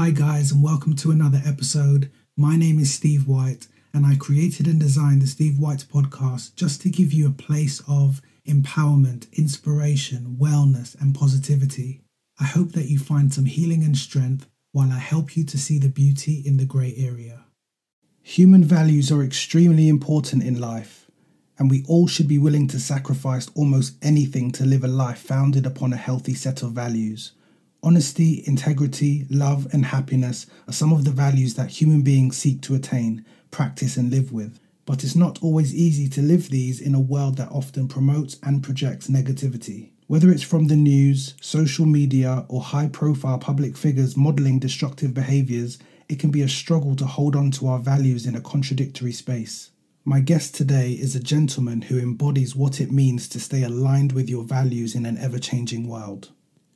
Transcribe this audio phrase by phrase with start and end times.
[0.00, 2.10] Hi, guys, and welcome to another episode.
[2.34, 6.80] My name is Steve Whyte, and I created and designed the Steve Whyte podcast just
[6.80, 12.00] to give you a place of empowerment, inspiration, wellness, and positivity.
[12.40, 15.78] I hope that you find some healing and strength while I help you to see
[15.78, 17.44] the beauty in the grey area.
[18.22, 21.10] Human values are extremely important in life,
[21.58, 25.66] and we all should be willing to sacrifice almost anything to live a life founded
[25.66, 27.32] upon a healthy set of values.
[27.82, 32.74] Honesty, integrity, love, and happiness are some of the values that human beings seek to
[32.74, 34.60] attain, practice, and live with.
[34.84, 38.62] But it's not always easy to live these in a world that often promotes and
[38.62, 39.92] projects negativity.
[40.08, 45.78] Whether it's from the news, social media, or high profile public figures modeling destructive behaviors,
[46.08, 49.70] it can be a struggle to hold on to our values in a contradictory space.
[50.04, 54.28] My guest today is a gentleman who embodies what it means to stay aligned with
[54.28, 56.32] your values in an ever changing world.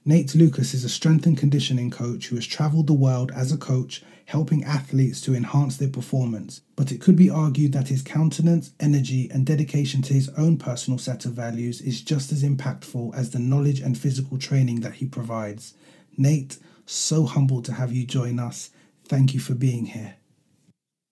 [0.06, 3.56] Nate Lucas is a strength and conditioning coach who has traveled the world as a
[3.56, 6.60] coach, helping athletes to enhance their performance.
[6.76, 10.98] But it could be argued that his countenance, energy, and dedication to his own personal
[10.98, 15.06] set of values is just as impactful as the knowledge and physical training that he
[15.06, 15.72] provides.
[16.18, 18.70] Nate, so humbled to have you join us.
[19.06, 20.16] Thank you for being here.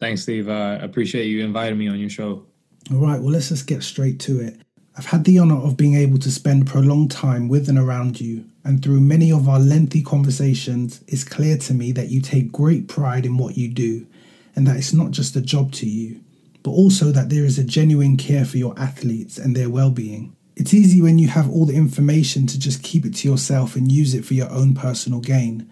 [0.01, 0.51] Thanks, Steve.
[0.51, 2.45] I appreciate you inviting me on your show.
[2.91, 4.61] All right, well, let's just get straight to it.
[4.97, 8.45] I've had the honor of being able to spend prolonged time with and around you,
[8.63, 12.89] and through many of our lengthy conversations, it's clear to me that you take great
[12.89, 14.07] pride in what you do,
[14.55, 16.21] and that it's not just a job to you,
[16.63, 20.37] but also that there is a genuine care for your athletes and their well being.
[20.57, 23.91] It's easy when you have all the information to just keep it to yourself and
[23.91, 25.71] use it for your own personal gain.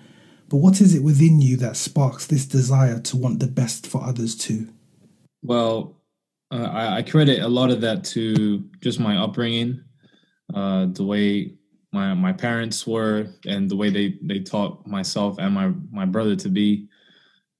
[0.48, 4.03] But what is it within you that sparks this desire to want the best for
[4.03, 4.69] others too?
[5.43, 6.00] Well,
[6.51, 9.83] uh, I, I, credit a lot of that to just my upbringing,
[10.53, 11.55] uh, the way
[11.92, 16.34] my my parents were, and the way they they taught myself and my my brother
[16.37, 16.89] to be,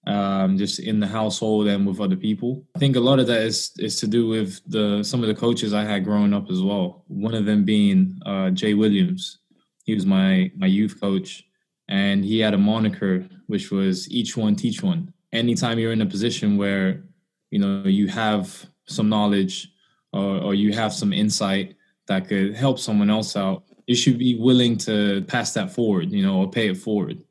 [0.06, 2.64] um, just in the household and with other people.
[2.75, 5.34] I think a lot of that is is to do with the some of the
[5.34, 7.04] coaches I had growing up as well.
[7.06, 9.38] One of them being uh, Jay Williams.
[9.84, 11.44] He was my my youth coach,
[11.88, 16.06] and he had a moniker which was "Each one teach one." Anytime you're in a
[16.06, 17.04] position where
[17.50, 19.72] you know you have some knowledge
[20.12, 24.36] or, or you have some insight that could help someone else out, you should be
[24.36, 27.22] willing to pass that forward, you know, or pay it forward.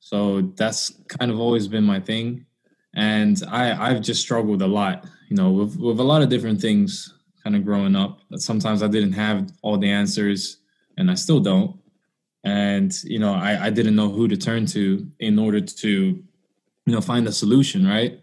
[0.00, 2.46] So that's kind of always been my thing.
[2.94, 6.60] And I, I've just struggled a lot, you know, with, with a lot of different
[6.60, 8.20] things kind of growing up.
[8.36, 10.58] Sometimes I didn't have all the answers
[10.98, 11.78] and I still don't.
[12.44, 16.92] And, you know, I, I didn't know who to turn to in order to, you
[16.92, 18.20] know, find a solution, right?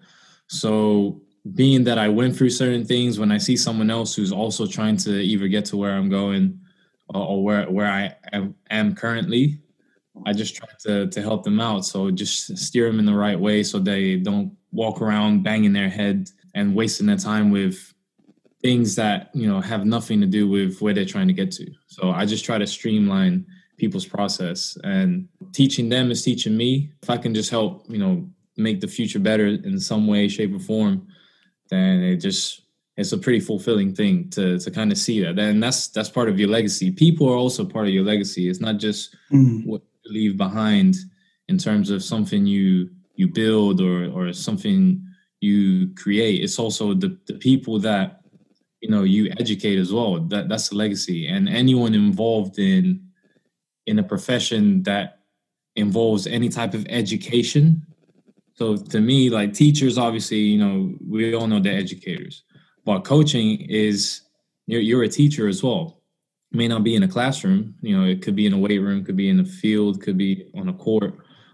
[0.47, 1.21] So
[1.53, 4.97] being that I went through certain things, when I see someone else who's also trying
[4.97, 6.59] to either get to where I'm going
[7.07, 9.59] or, where where I am, am, currently,
[10.25, 11.85] I just try to to help them out.
[11.85, 15.89] So just steer them in the right way so they don't walk around banging their
[15.89, 17.93] head and wasting their time with
[18.61, 21.71] things that you know have nothing to do with where they're trying to get to.
[21.87, 23.45] So I just try to streamline
[23.77, 26.91] people's process and teaching them is teaching me.
[27.01, 30.53] If I can just help, you know, make the future better in some way, shape,
[30.53, 31.07] or form
[31.69, 32.61] then it just
[32.97, 35.39] it's a pretty fulfilling thing to to kind of see that.
[35.39, 36.91] And that's that's part of your legacy.
[36.91, 38.49] People are also part of your legacy.
[38.49, 39.65] It's not just mm.
[39.65, 40.95] what you leave behind
[41.47, 45.01] in terms of something you you build or or something
[45.41, 46.43] you create.
[46.43, 48.21] It's also the, the people that
[48.81, 50.19] you know you educate as well.
[50.19, 51.27] That that's a legacy.
[51.27, 53.07] And anyone involved in
[53.85, 55.19] in a profession that
[55.75, 57.85] involves any type of education
[58.59, 62.43] so to me, like teachers, obviously, you know, we all know they're educators,
[62.83, 64.23] but coaching is
[64.67, 66.01] you're, you're a teacher as well.
[66.51, 69.05] May not be in a classroom, you know, it could be in a weight room,
[69.05, 71.13] could be in a field, could be on a court,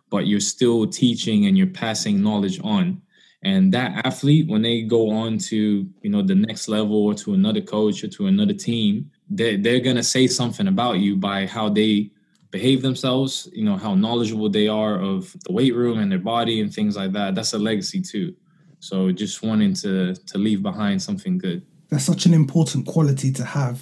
[0.10, 3.00] but you're still teaching and you're passing knowledge on.
[3.44, 7.36] And that athlete, when they go on to, you know, the next level or to
[7.36, 11.70] another coach or to another team, they're, they're to say something about you by how
[11.70, 12.10] they
[12.58, 16.62] behave themselves, you know, how knowledgeable they are of the weight room and their body
[16.62, 17.36] and things like that.
[17.36, 18.34] That's a legacy too.
[18.80, 19.94] So just wanting to
[20.32, 21.60] to leave behind something good.
[21.90, 23.78] That's such an important quality to have.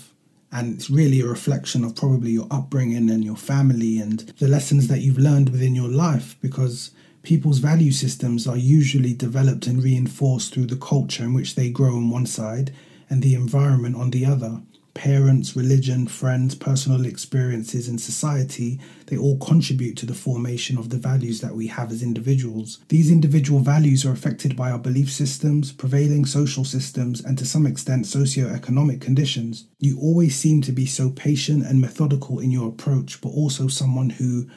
[0.51, 4.87] And it's really a reflection of probably your upbringing and your family and the lessons
[4.87, 6.91] that you've learned within your life because
[7.31, 11.93] people's value systems are usually developed and reinforced through the culture in which they grow
[11.95, 12.71] on one side
[13.09, 14.53] and the environment on the other
[14.93, 20.97] parents, religion, friends, personal experiences, and society, they all contribute to the formation of the
[20.97, 22.79] values that we have as individuals.
[22.89, 27.65] These individual values are affected by our belief systems, prevailing social systems, and to some
[27.65, 29.65] extent socio-economic conditions.
[29.79, 34.11] You always seem to be so patient and methodical in your approach, but also someone
[34.11, 34.47] who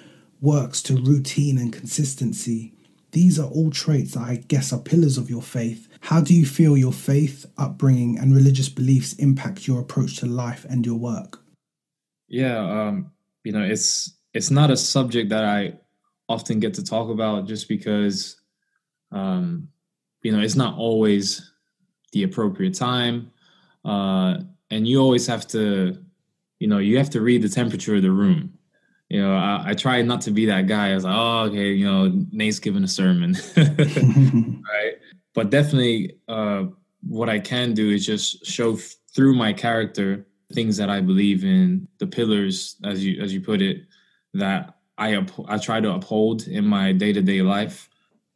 [0.41, 2.75] works to routine and consistency.
[3.13, 5.89] These are all traits that I guess are pillars of your faith.
[6.07, 10.65] How do you feel your faith, upbringing, and religious beliefs impact your approach to life
[10.71, 11.43] and your work?
[12.29, 13.11] Yeah, um,
[13.43, 15.75] you know, it's it's not a subject that I
[16.29, 18.41] often get to talk about just because
[19.11, 19.67] um,
[20.23, 21.51] you know, it's not always
[22.13, 23.33] the appropriate time.
[23.85, 26.01] Uh, and you always have to,
[26.61, 28.53] you know, you have to read the temperature of the room.
[29.09, 30.93] You know, I, I try not to be that guy.
[30.93, 34.95] I was like, oh, okay, you know, Nate's giving a sermon, right?
[35.37, 36.65] But definitely, uh,
[37.07, 41.45] what I can do is just show f- through my character things that I believe
[41.45, 43.83] in, the pillars, as you as you put it,
[44.33, 47.91] that I up, I try to uphold in my day to day life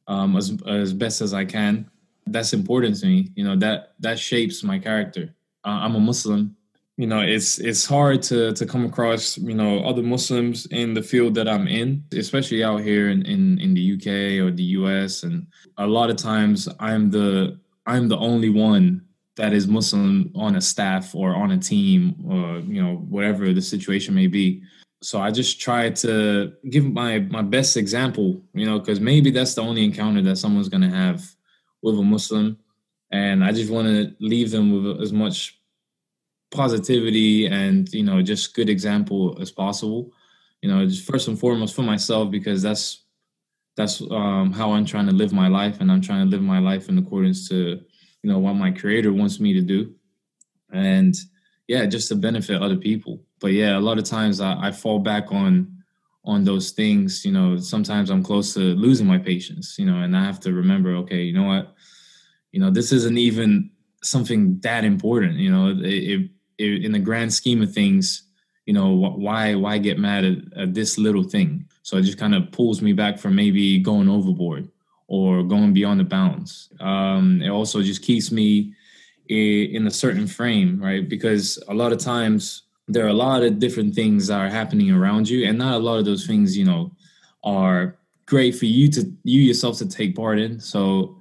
[0.09, 1.91] um, as as best as I can.
[2.27, 3.31] That's important to me.
[3.35, 5.35] You know that that shapes my character.
[5.65, 6.55] Uh, I'm a Muslim.
[7.01, 11.03] You know, it's it's hard to to come across you know other Muslims in the
[11.03, 14.07] field that I'm in, especially out here in in, in the UK
[14.45, 15.23] or the US.
[15.23, 15.47] And
[15.79, 19.03] a lot of times, I'm the I'm the only one
[19.37, 23.63] that is Muslim on a staff or on a team or you know whatever the
[23.63, 24.63] situation may be
[25.03, 29.55] so I just try to give my my best example, you know, because maybe that's
[29.55, 31.25] the only encounter that someone's gonna have
[31.83, 32.59] with a Muslim,
[33.11, 35.60] and I just want to leave them with as much
[36.51, 40.13] positivity and you know just good example as possible.
[40.63, 43.05] You know, just first and foremost for myself because that's
[43.77, 46.59] that's um, how I'm trying to live my life, and I'm trying to live my
[46.59, 47.81] life in accordance to
[48.23, 49.95] you know what my Creator wants me to do,
[50.73, 51.17] and
[51.67, 54.99] yeah, just to benefit other people but yeah, a lot of times I, I fall
[55.01, 55.83] back on
[56.25, 57.25] on those things.
[57.25, 59.77] You know, sometimes I'm close to losing my patience.
[59.79, 61.75] You know, and I have to remember, okay, you know what,
[62.53, 63.71] you know, this isn't even
[64.03, 65.39] something that important.
[65.39, 68.25] You know, it, it, in the grand scheme of things,
[68.67, 71.67] you know, why why get mad at, at this little thing?
[71.83, 74.69] So it just kind of pulls me back from maybe going overboard
[75.09, 76.71] or going beyond the bounds.
[76.79, 78.75] Um, it also just keeps me
[79.29, 81.09] in a certain frame, right?
[81.09, 84.91] Because a lot of times there are a lot of different things that are happening
[84.91, 86.91] around you and not a lot of those things you know
[87.45, 87.97] are
[88.27, 91.17] great for you to you yourself to take part in so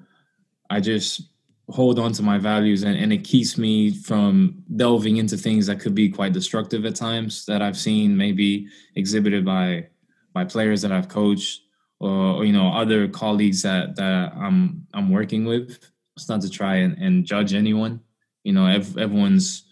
[0.69, 1.21] i just
[1.69, 5.79] hold on to my values and, and it keeps me from delving into things that
[5.79, 9.85] could be quite destructive at times that i've seen maybe exhibited by
[10.33, 11.61] by players that i've coached
[11.99, 16.49] or, or you know other colleagues that that i'm i'm working with it's not to
[16.49, 17.99] try and, and judge anyone
[18.43, 19.69] you know ev- everyone's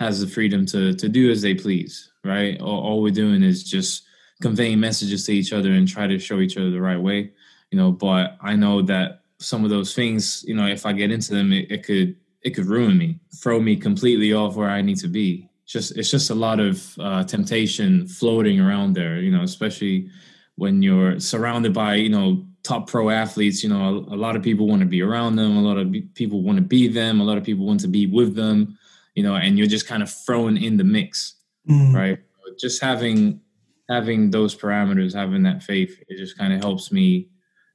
[0.00, 2.58] has the freedom to to do as they please, right?
[2.60, 4.04] All, all, we're doing is just
[4.40, 7.32] conveying messages to each other and try to show each other the right way,
[7.70, 7.92] you know.
[7.92, 11.52] But I know that some of those things, you know, if I get into them,
[11.52, 15.08] it, it could it could ruin me, throw me completely off where I need to
[15.08, 15.48] be.
[15.66, 20.10] Just it's just a lot of uh, temptation floating around there, you know, especially
[20.56, 23.62] when you're surrounded by you know top pro athletes.
[23.62, 25.56] You know, a, a lot of people want to be around them.
[25.56, 27.20] A lot of people want to be them.
[27.20, 28.78] A lot of people want to be with them
[29.14, 31.34] you know, and you're just kind of thrown in the mix,
[31.68, 31.94] mm.
[31.94, 32.18] right?
[32.58, 33.40] Just having
[33.88, 37.28] having those parameters, having that faith, it just kind of helps me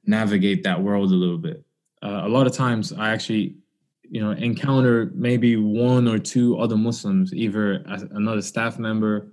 [0.06, 1.64] navigate that world a little bit.
[2.02, 3.56] Uh, a lot of times, I actually,
[4.02, 7.82] you know, encounter maybe one or two other Muslims, either
[8.12, 9.32] another staff member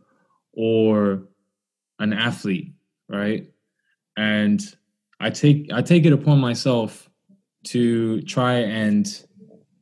[0.54, 1.24] or
[2.00, 2.74] an athlete,
[3.08, 3.48] right?
[4.18, 4.62] And
[5.20, 7.10] I take I take it upon myself
[7.66, 9.08] to try and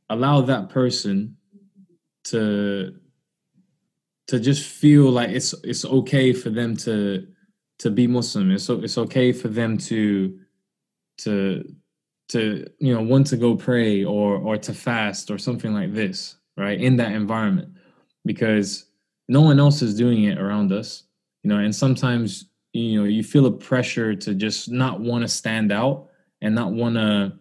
[0.09, 1.37] allow that person
[2.25, 2.95] to
[4.27, 7.27] to just feel like it's it's okay for them to
[7.79, 8.51] to be Muslim.
[8.51, 10.39] It's it's okay for them to
[11.23, 11.63] to
[12.29, 16.35] to you know want to go pray or or to fast or something like this,
[16.57, 16.79] right?
[16.79, 17.73] In that environment,
[18.25, 18.85] because
[19.27, 21.03] no one else is doing it around us,
[21.43, 21.57] you know.
[21.57, 26.07] And sometimes you know you feel a pressure to just not want to stand out
[26.41, 27.33] and not want to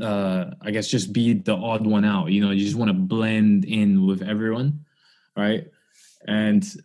[0.00, 2.94] uh i guess just be the odd one out you know you just want to
[2.94, 4.80] blend in with everyone
[5.36, 5.68] right
[6.26, 6.82] and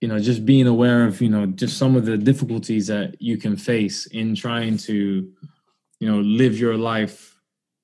[0.00, 3.36] you know just being aware of you know just some of the difficulties that you
[3.36, 5.30] can face in trying to
[6.00, 7.38] you know live your life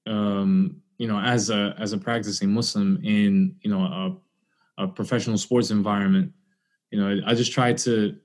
[0.06, 3.82] um you know as a as a practicing muslim in you know
[4.78, 6.32] a, a professional sports environment.
[6.90, 8.16] You know i just try to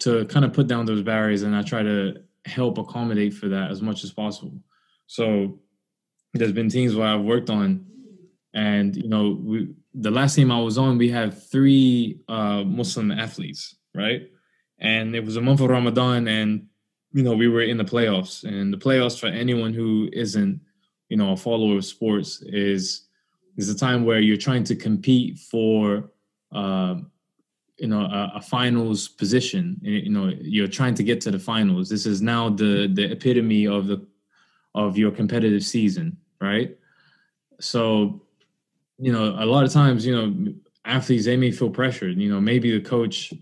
[0.00, 3.70] to kind of put down those barriers and i try to help accommodate for that
[3.70, 4.58] as much as possible.
[5.06, 5.58] So
[6.34, 7.86] there's been teams where I've worked on,
[8.54, 13.10] and you know, we, the last team I was on, we had three uh, Muslim
[13.10, 14.30] athletes, right?
[14.78, 16.66] And it was a month of Ramadan, and
[17.12, 18.44] you know, we were in the playoffs.
[18.44, 20.60] And the playoffs for anyone who isn't,
[21.08, 23.08] you know, a follower of sports is
[23.56, 26.10] is a time where you're trying to compete for
[26.52, 26.96] uh,
[27.80, 31.88] you know a, a, finals position you know you're trying to get to the finals
[31.88, 34.06] this is now the the epitome of the
[34.74, 36.76] of your competitive season right
[37.58, 38.22] so
[39.00, 40.52] you know a lot of times you know
[40.84, 43.32] athletes they may feel pressured you know maybe the coach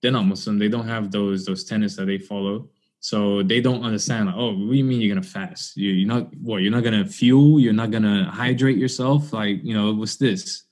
[0.00, 2.68] they're not muslim they don't have those those tenets that they follow.
[3.02, 5.76] So they don't understand like, oh what do you mean you're gonna fast?
[5.76, 9.32] You, you're not what you're not gonna fuel you're not gonna hydrate yourself?
[9.32, 10.64] Like you know what's this?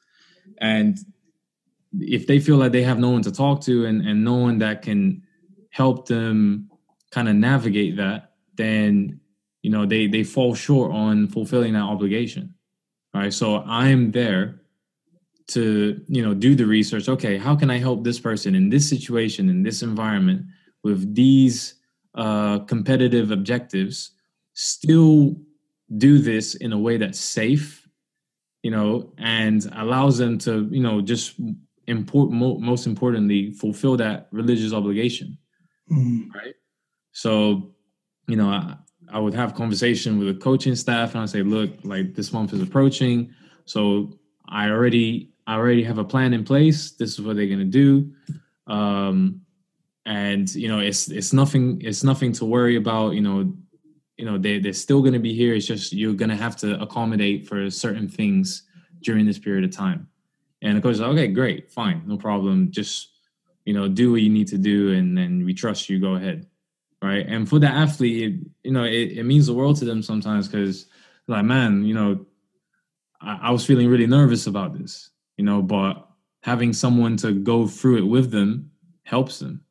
[0.58, 0.98] And
[1.98, 4.58] if they feel like they have no one to talk to and, and no one
[4.58, 5.22] that can
[5.70, 6.70] help them
[7.10, 9.20] kind of navigate that, then
[9.62, 12.54] you know they they fall short on fulfilling that obligation.
[13.14, 13.32] All right.
[13.32, 14.60] So I'm there
[15.48, 17.08] to, you know, do the research.
[17.08, 20.46] Okay, how can I help this person in this situation, in this environment,
[20.84, 21.74] with these
[22.14, 24.10] uh, competitive objectives,
[24.52, 25.36] still
[25.96, 27.88] do this in a way that's safe,
[28.62, 31.40] you know, and allows them to, you know, just
[31.88, 35.36] important mo- most importantly fulfill that religious obligation
[35.90, 36.32] mm.
[36.34, 36.54] right
[37.12, 37.74] so
[38.28, 38.76] you know I,
[39.12, 42.52] I would have conversation with the coaching staff and i say look like this month
[42.52, 43.32] is approaching.
[43.64, 46.92] So i already i already have a plan in place.
[46.92, 48.12] This is what they're going to do.
[48.66, 49.42] Um
[50.06, 53.52] and you know it's it's nothing it's nothing to worry about you know
[54.16, 55.54] you know they, they're still going to be here.
[55.54, 58.64] It's just you're going to have to accommodate for certain things
[59.00, 60.08] during this period of time.
[60.60, 62.72] And the coach is like, okay, great, fine, no problem.
[62.72, 63.12] Just
[63.64, 66.00] you know, do what you need to do, and then we trust you.
[66.00, 66.46] Go ahead,
[67.02, 67.26] right?
[67.26, 70.48] And for the athlete, it, you know, it, it means the world to them sometimes
[70.48, 70.86] because,
[71.26, 72.26] like, man, you know,
[73.20, 76.08] I, I was feeling really nervous about this, you know, but
[76.42, 78.70] having someone to go through it with them
[79.02, 79.62] helps them.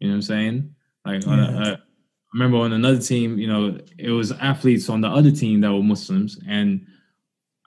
[0.00, 0.74] You know what I'm saying?
[1.04, 1.32] Like, yeah.
[1.32, 5.60] uh, I remember on another team, you know, it was athletes on the other team
[5.60, 6.86] that were Muslims, and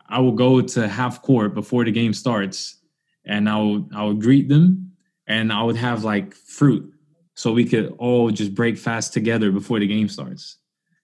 [0.10, 2.78] I will go to half court before the game starts,
[3.26, 4.94] and I will I would greet them,
[5.28, 6.92] and I would have like fruit,
[7.36, 10.58] so we could all just break fast together before the game starts.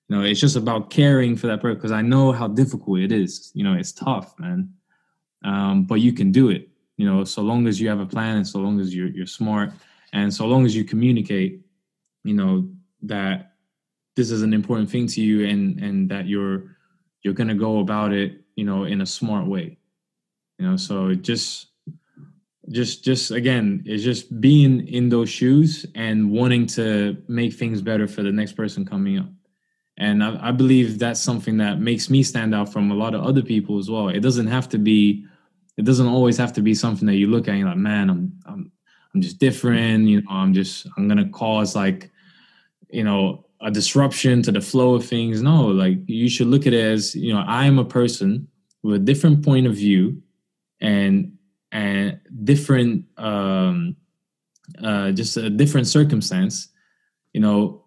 [0.08, 3.12] You know, it's just about caring for that person because I know how difficult it
[3.12, 3.52] is.
[3.54, 4.74] You know, it's tough, man.
[5.44, 6.70] Um, but you can do it.
[6.98, 9.26] You know, so long as you have a plan and so long as you're you're
[9.26, 9.72] smart
[10.14, 11.62] and so long as you communicate,
[12.24, 12.70] you know
[13.04, 13.54] that
[14.16, 16.76] this is an important thing to you and and that you're
[17.24, 19.78] you're gonna go about it you know in a smart way
[20.60, 21.68] you know so it just
[22.72, 28.08] just just again it's just being in those shoes and wanting to make things better
[28.08, 29.30] for the next person coming up
[29.98, 33.24] and I, I, believe that's something that makes me stand out from a lot of
[33.24, 35.26] other people as well it doesn't have to be
[35.78, 38.10] it doesn't always have to be something that you look at and you're like man
[38.10, 38.72] i'm i'm
[39.14, 42.12] i'm just different you know i'm just i'm gonna cause like
[42.90, 45.42] you know a disruption to the flow of things.
[45.42, 48.48] No, like you should look at it as, you know, I am a person
[48.84, 50.22] with a different point of view
[50.80, 51.31] and
[51.72, 53.96] and different um
[54.84, 56.70] uh just a different circumstance,
[57.34, 57.86] you know,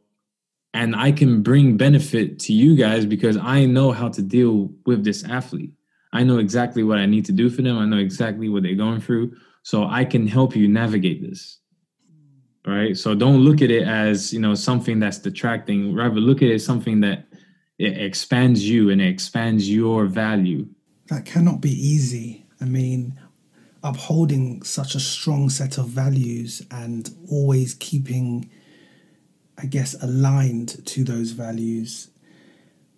[0.73, 5.05] and I can bring benefit to you guys because I know how to deal with
[5.05, 5.73] this athlete.
[6.13, 7.79] I know exactly what I need to do for them.
[7.79, 9.37] I know exactly what they're going through.
[9.63, 11.59] So I can help you navigate this
[12.67, 16.49] right so don't look at it as you know something that's detracting rather look at
[16.49, 17.27] it as something that
[17.79, 20.67] it expands you and it expands your value
[21.09, 23.19] that cannot be easy i mean
[23.85, 28.51] upholding such a strong set of values and always keeping
[29.59, 32.09] i guess aligned to those values.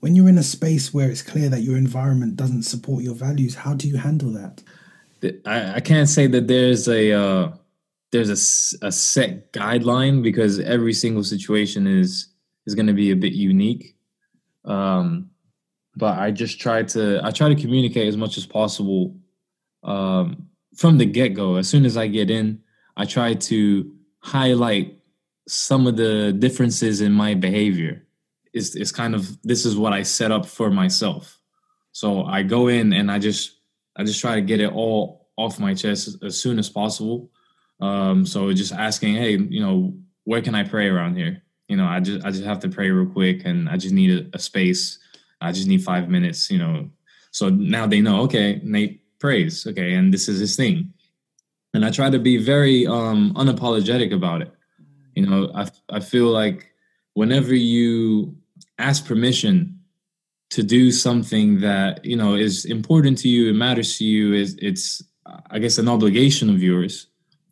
[0.00, 3.56] When you're in a space where it's clear that your environment doesn't support your values
[3.56, 4.62] how do you handle that?
[5.44, 7.52] I, I can't say that there's a uh
[8.12, 12.28] there's a, a set guideline because every single situation is
[12.66, 13.96] is going to be a bit unique.
[14.64, 15.30] Um
[15.96, 19.16] but i just try to i try to communicate as much as possible
[19.82, 20.45] um
[20.76, 22.60] from the get-go as soon as i get in
[22.96, 24.98] i try to highlight
[25.48, 28.04] some of the differences in my behavior
[28.52, 31.38] is is kind of this is what i set up for myself
[31.92, 33.58] so i go in and i just
[33.96, 37.30] i just try to get it all off my chest as soon as possible
[37.80, 41.42] um, so just asking, hey, you know, where can I pray around here?
[41.68, 44.10] You know, I just I just have to pray real quick, and I just need
[44.10, 44.98] a, a space.
[45.40, 46.50] I just need five minutes.
[46.50, 46.90] You know,
[47.32, 48.22] so now they know.
[48.22, 49.66] Okay, Nate prays.
[49.66, 50.92] Okay, and this is his thing.
[51.74, 54.52] And I try to be very um, unapologetic about it.
[55.14, 56.72] You know, I I feel like
[57.14, 58.36] whenever you
[58.78, 59.80] ask permission
[60.50, 64.56] to do something that you know is important to you, it matters to you, is
[64.60, 65.02] it's
[65.50, 67.08] I guess an obligation of yours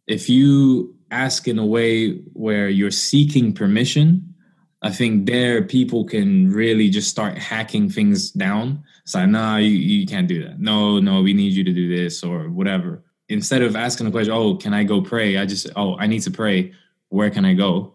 [0.06, 4.34] if you ask in a way where you're seeking permission,
[4.82, 8.82] I think there people can really just start hacking things down.
[9.04, 10.58] It's like, nah, you, you can't do that.
[10.58, 13.02] No, no, we need you to do this or whatever.
[13.28, 16.22] instead of asking the question, "Oh, can I go pray?" I just, "Oh, I need
[16.22, 16.72] to pray.
[17.08, 17.94] Where can I go?"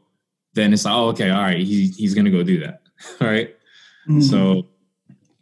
[0.53, 2.81] Then it's like, "Oh, okay, all right, he, he's gonna go do that."
[3.21, 3.55] all right?
[4.07, 4.21] mm-hmm.
[4.21, 4.67] So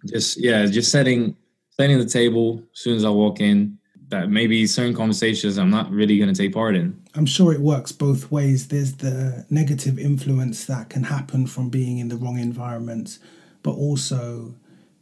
[0.05, 1.35] just yeah, just setting
[1.69, 3.77] setting the table as soon as I walk in.
[4.09, 6.97] That maybe certain conversations I'm not really going to take part in.
[7.13, 8.69] I'm sure it works both ways.
[8.69, 13.19] There's the negative influence that can happen from being in the wrong environment,
[13.63, 14.55] but also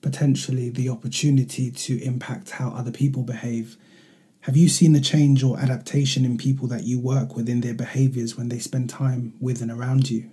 [0.06, 3.76] potentially the opportunity to impact how other people behave.
[4.42, 7.74] Have you seen a change or adaptation in people that you work with in their
[7.74, 10.30] behaviors when they spend time with and around you?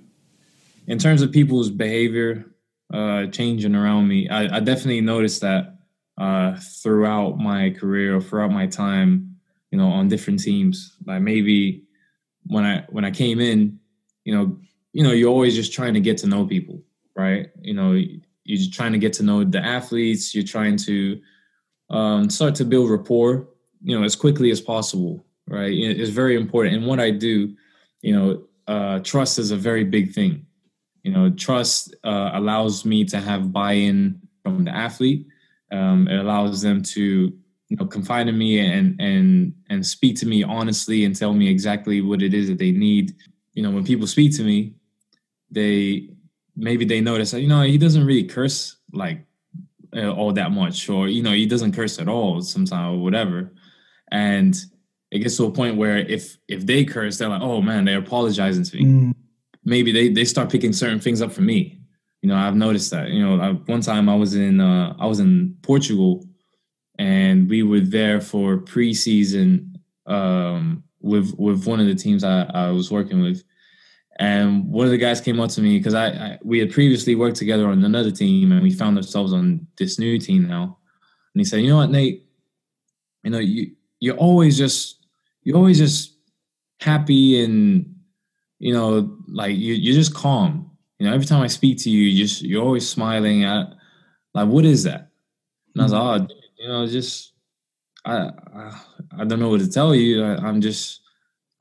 [0.87, 2.45] In terms of people's behavior,
[2.93, 4.29] uh, changing around me.
[4.29, 5.79] I, I definitely noticed that
[6.21, 9.37] uh, throughout my career or throughout my time,
[9.71, 10.99] you know, on different teams.
[11.07, 11.85] Like maybe
[12.45, 13.81] when I when I came in,
[14.25, 14.59] you know,
[14.93, 16.83] you know, you're always just trying to get to know people,
[17.17, 17.47] right?
[17.63, 17.99] You know,
[18.45, 20.35] you're trying to get to know the athletes.
[20.35, 21.21] You're trying to
[21.91, 23.49] um, start to build rapport,
[23.83, 25.73] you know, as quickly as possible, right?
[25.73, 26.77] It's very important.
[26.77, 27.55] And what I do,
[28.01, 30.47] you know, uh, trust is a very big thing
[31.03, 35.27] you know, trust uh, allows me to have buy-in from the athlete.
[35.73, 37.33] Um, it allows them to
[37.69, 41.49] you know confide in me and and and speak to me honestly and tell me
[41.49, 43.15] exactly what it is that they need.
[43.55, 44.75] You know, when people speak to me,
[45.51, 46.11] they
[46.57, 49.25] maybe they notice you know he doesn't really curse like
[49.97, 53.53] uh, all that much, or you know he doesn't curse at all sometimes or whatever,
[54.11, 54.57] and
[55.11, 57.99] it gets to a point where if if they curse, they're like, oh man, they're
[57.99, 58.85] apologizing to me.
[58.85, 59.15] Mm
[59.65, 61.79] maybe they they start picking certain things up for me.
[62.21, 63.09] You know, I've noticed that.
[63.09, 66.25] You know, I, one time I was in uh, I was in Portugal,
[66.99, 69.75] and we were there for preseason
[70.07, 73.43] um, with with one of the teams I, I was working with,
[74.19, 77.15] and one of the guys came up to me because I, I, we had previously
[77.15, 80.79] worked together on another team, and we found ourselves on this new team now.
[81.35, 82.27] And he said, "You know what, Nate?
[83.25, 85.07] You know, you you're always just
[85.43, 86.17] you're always just
[86.81, 87.95] happy and
[88.59, 90.71] you know, like you, you're just calm.
[90.99, 93.69] You know, every time I speak to you, you just you're always smiling at
[94.35, 95.09] like what is that?
[95.75, 95.99] And I was hmm.
[95.99, 97.33] like, oh, you know, just
[98.05, 98.81] I, I,
[99.19, 100.25] I don't know what to tell you.
[100.25, 101.02] I, I'm just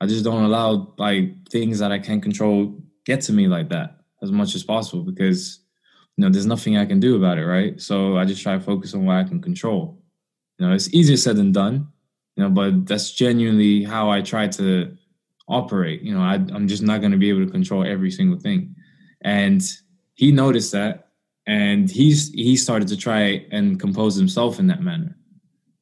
[0.02, 4.00] I just don't allow like things that I can't control get to me like that
[4.20, 5.60] as much as possible because
[6.16, 7.80] you know there's nothing I can do about it, right?
[7.80, 10.02] So I just try to focus on what I can control.
[10.58, 11.86] You know, it's easier said than done,
[12.34, 14.96] you know, but that's genuinely how I try to
[15.48, 16.02] operate.
[16.02, 18.74] You know, I, I'm just not going to be able to control every single thing.
[19.20, 19.62] And
[20.14, 21.10] he noticed that,
[21.46, 25.16] and he's he started to try and compose himself in that manner,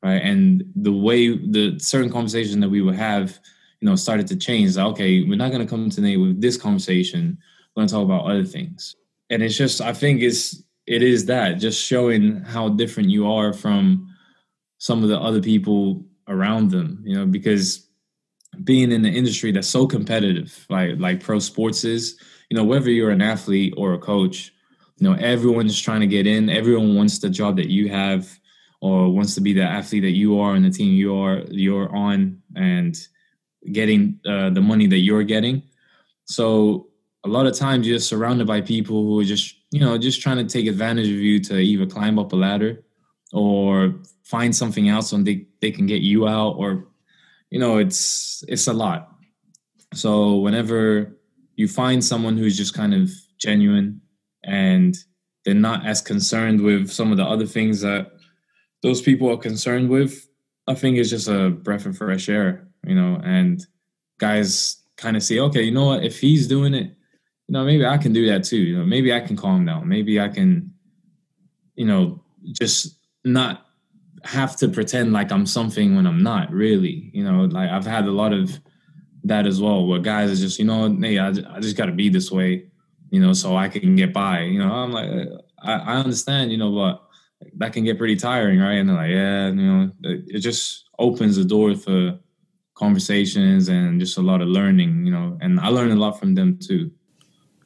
[0.03, 0.21] right?
[0.23, 3.39] And the way the certain conversation that we would have,
[3.81, 4.77] you know, started to change.
[4.77, 7.39] Like, okay, we're not going to come today with this conversation.
[7.75, 8.95] We're going to talk about other things.
[9.31, 13.53] And it's just, I think it's it is that just showing how different you are
[13.53, 14.13] from
[14.79, 17.03] some of the other people around them.
[17.05, 17.87] You know, because
[18.65, 22.19] being in the industry that's so competitive, like like pro sports is,
[22.51, 24.53] you know, whether you're an athlete or a coach,
[24.99, 26.51] you know, everyone's trying to get in.
[26.51, 28.29] Everyone wants the job that you have,
[28.81, 31.95] or wants to be the athlete that you are and the team you are you're
[31.95, 32.97] on, and
[33.73, 35.63] getting uh, the money that you're getting.
[36.25, 36.91] So
[37.25, 40.39] a lot of times you're surrounded by people who are just you know just trying
[40.39, 42.83] to take advantage of you to either climb up a ladder
[43.33, 43.95] or
[44.25, 46.87] find something else and they, they can get you out or
[47.51, 49.13] you know it's it's a lot
[49.93, 51.17] so whenever
[51.57, 54.01] you find someone who's just kind of genuine
[54.45, 54.97] and
[55.45, 58.13] they're not as concerned with some of the other things that
[58.83, 60.29] those people are concerned with
[60.67, 63.67] i think it's just a breath of fresh air you know and
[64.19, 66.87] guys kind of say okay you know what if he's doing it
[67.49, 69.89] you know maybe i can do that too you know maybe i can calm down
[69.89, 70.73] maybe i can
[71.75, 73.67] you know just not
[74.25, 77.11] have to pretend like I'm something when I'm not really.
[77.13, 78.59] You know, like I've had a lot of
[79.25, 81.93] that as well, where guys are just, you know, hey, I, I just got to
[81.93, 82.67] be this way,
[83.11, 84.43] you know, so I can get by.
[84.43, 85.11] You know, I'm like,
[85.63, 87.03] I, I understand, you know, but
[87.57, 88.75] that can get pretty tiring, right?
[88.75, 92.19] And they're like, yeah, you know, it just opens the door for
[92.81, 96.35] conversations and just a lot of learning, you know, and I learned a lot from
[96.35, 96.91] them too.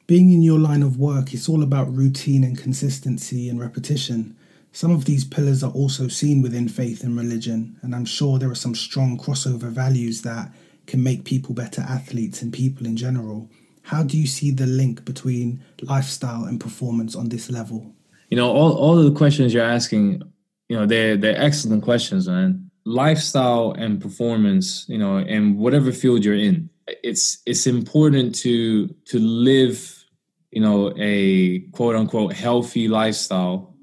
[0.07, 4.35] Being in your line of work, it's all about routine and consistency and repetition.
[4.73, 8.51] Some of these pillars are also seen within faith and religion, and I'm sure there
[8.51, 10.51] are some strong crossover values that
[10.85, 13.49] can make people better athletes and people in general.
[13.83, 17.93] How do you see the link between lifestyle and performance on this level?
[18.29, 20.21] You know, all, all of the questions you're asking,
[20.67, 22.64] you know, they're they're excellent questions, man.
[22.85, 29.19] Lifestyle and performance, you know, and whatever field you're in, it's it's important to to
[29.19, 30.05] live,
[30.51, 33.75] you know, a quote unquote healthy lifestyle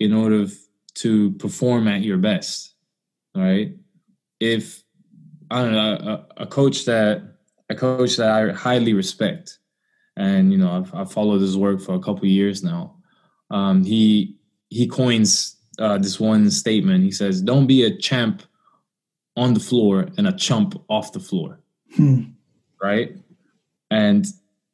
[0.00, 0.46] in order
[0.94, 2.74] to perform at your best
[3.34, 3.72] right
[4.40, 4.82] if
[5.50, 7.22] I don't know a, a, coach that
[7.70, 9.58] a coach that I highly respect,
[10.16, 12.96] and you know I've, I've followed his work for a couple years now.
[13.50, 14.36] Um, he
[14.68, 17.04] he coins uh, this one statement.
[17.04, 18.42] He says, "Don't be a champ
[19.36, 21.60] on the floor and a chump off the floor."
[21.94, 22.22] Hmm.
[22.82, 23.16] Right,
[23.90, 24.26] and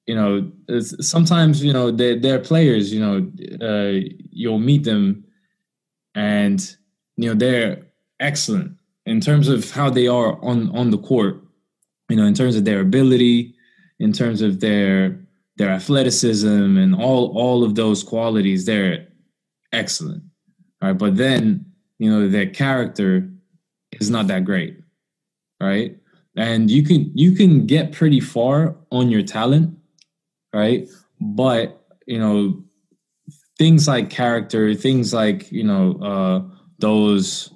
[0.07, 2.93] you know sometimes you know they're, they're players.
[2.93, 5.25] You know uh, you'll meet them,
[6.15, 6.77] and
[7.17, 7.87] you know they're
[8.21, 11.43] excellent in terms of how they are on on the court.
[12.09, 13.55] You know, in terms of their ability,
[13.99, 15.19] in terms of their
[15.57, 19.09] their athleticism and all all of those qualities, they're
[19.73, 20.23] excellent.
[20.83, 21.66] Right, but then
[21.99, 23.31] you know their character
[24.01, 24.79] is not that great,
[25.61, 25.97] right?
[26.37, 29.79] And you can you can get pretty far on your talent,
[30.53, 30.88] right?
[31.21, 32.64] But you know
[33.59, 36.42] things like character, things like you know uh,
[36.79, 37.53] those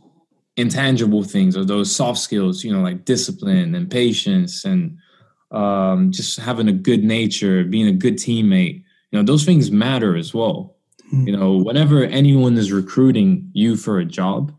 [0.56, 4.98] intangible things or those soft skills, you know, like discipline and patience and
[5.50, 8.84] um, just having a good nature, being a good teammate.
[9.10, 10.75] You know, those things matter as well.
[11.12, 14.52] You know, whenever anyone is recruiting you for a job,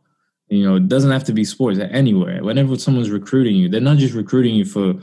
[0.47, 2.43] you know, it doesn't have to be sports anywhere.
[2.43, 4.93] Whenever someone's recruiting you, they're not just recruiting you for,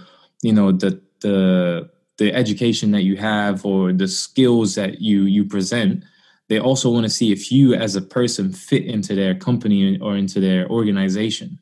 [0.42, 5.44] you know, the the the education that you have or the skills that you you
[5.44, 6.04] present
[6.48, 10.16] they also want to see if you as a person fit into their company or
[10.16, 11.58] into their organization.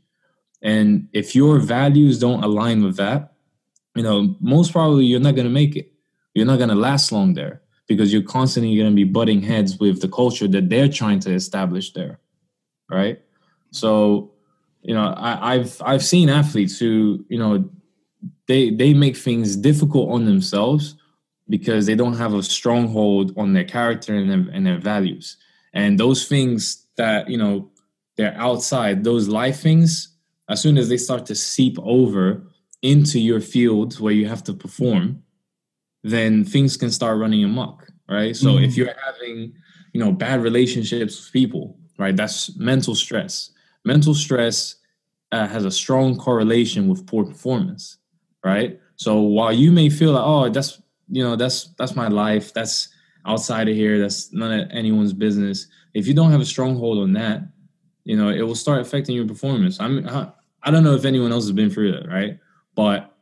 [0.60, 3.34] And if your values don't align with that,
[3.94, 5.92] you know, most probably you're not going to make it.
[6.34, 9.78] You're not going to last long there because you're constantly going to be butting heads
[9.78, 12.20] with the culture that they're trying to establish there.
[12.90, 13.20] Right.
[13.70, 14.32] So,
[14.82, 17.68] you know, I, I've I've seen athletes who, you know,
[18.46, 20.96] they they make things difficult on themselves
[21.48, 25.36] because they don't have a stronghold on their character and their, and their values.
[25.74, 27.70] And those things that, you know,
[28.16, 30.16] they're outside, those life things,
[30.48, 32.42] as soon as they start to seep over
[32.82, 35.22] into your field where you have to perform,
[36.02, 38.34] then things can start running amok, right?
[38.34, 38.64] So mm-hmm.
[38.64, 39.54] if you're having,
[39.92, 43.50] you know, bad relationships with people, right, that's mental stress.
[43.84, 44.76] Mental stress
[45.30, 47.98] uh, has a strong correlation with poor performance,
[48.44, 48.78] right?
[48.96, 52.88] So while you may feel like, oh, that's you know that's that's my life that's
[53.26, 57.12] outside of here that's none of anyone's business if you don't have a stronghold on
[57.12, 57.42] that
[58.04, 60.28] you know it will start affecting your performance i mean i,
[60.62, 62.38] I don't know if anyone else has been through that right
[62.74, 63.14] but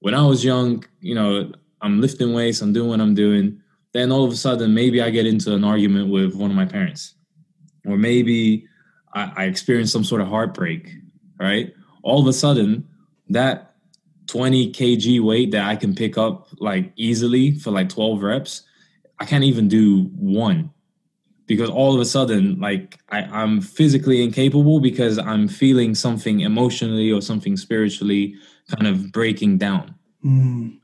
[0.00, 3.60] when i was young you know i'm lifting weights i'm doing what i'm doing
[3.92, 6.66] then all of a sudden maybe i get into an argument with one of my
[6.66, 7.14] parents
[7.84, 8.66] or maybe
[9.14, 10.90] i, I experience some sort of heartbreak
[11.38, 12.86] right all of a sudden
[13.28, 13.66] that
[14.26, 18.62] 20 kg weight that I can pick up like easily for like 12 reps,
[19.18, 20.70] I can't even do one
[21.46, 27.12] because all of a sudden, like I, I'm physically incapable because I'm feeling something emotionally
[27.12, 28.34] or something spiritually
[28.68, 29.94] kind of breaking down.
[30.24, 30.78] Mm.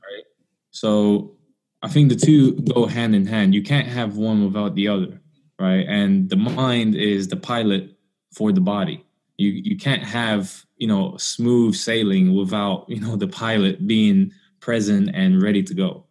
[0.73, 1.37] So
[1.81, 3.55] I think the two go hand in hand.
[3.55, 5.21] You can't have one without the other.
[5.57, 5.85] Right.
[5.87, 7.95] And the mind is the pilot
[8.33, 9.05] for the body.
[9.37, 15.09] You you can't have you know smooth sailing without you know the pilot being present
[15.13, 16.05] and ready to go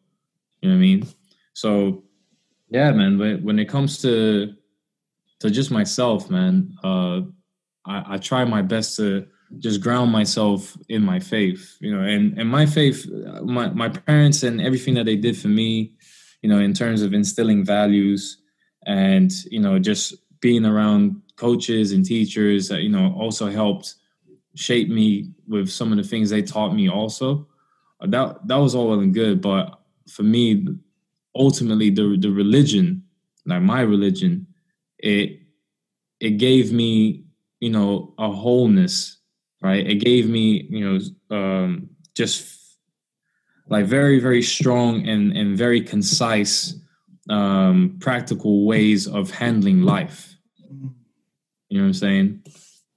[0.62, 1.06] you know what i mean
[1.52, 2.02] so
[2.70, 4.54] yeah man but when it comes to
[5.40, 7.20] to just myself man uh
[7.84, 9.26] i i try my best to
[9.58, 13.06] just ground myself in my faith you know and and my faith
[13.42, 15.92] my my parents and everything that they did for me
[16.42, 18.38] you know in terms of instilling values
[18.86, 23.94] and you know just being around coaches and teachers that you know also helped
[24.54, 27.46] shape me with some of the things they taught me also.
[28.00, 30.66] Uh, that that was all well and good but for me
[31.36, 33.02] ultimately the the religion
[33.46, 34.46] like my religion
[34.98, 35.40] it
[36.20, 37.24] it gave me
[37.60, 39.18] you know a wholeness
[39.62, 42.78] right it gave me you know um just
[43.68, 46.74] like very very strong and and very concise
[47.30, 50.36] um practical ways of handling life
[51.68, 52.42] you know what i'm saying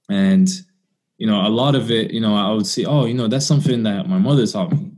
[0.08, 0.48] and
[1.18, 3.46] you know, a lot of it, you know, I would see, oh, you know, that's
[3.46, 4.92] something that my mother taught me.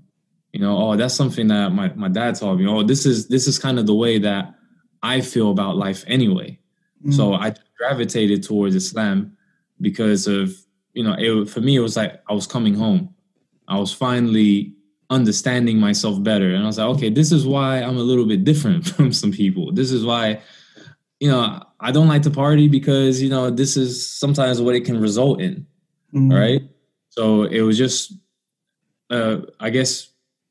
[0.52, 2.66] You know, oh, that's something that my, my dad taught me.
[2.66, 4.54] Oh, this is this is kind of the way that
[5.02, 6.58] I feel about life anyway.
[7.02, 7.12] Mm-hmm.
[7.12, 9.36] So I gravitated towards Islam
[9.80, 10.52] because of,
[10.98, 13.14] you know, it, for me it was like I was coming home.
[13.68, 14.74] I was finally
[15.10, 16.52] understanding myself better.
[16.52, 19.30] And I was like, okay, this is why I'm a little bit different from some
[19.30, 19.72] people.
[19.72, 20.40] This is why,
[21.20, 24.84] you know, I don't like to party because, you know, this is sometimes what it
[24.84, 25.66] can result in
[26.12, 26.32] mm-hmm.
[26.32, 26.62] right?
[27.10, 28.12] So it was just,
[29.10, 30.08] uh, I guess,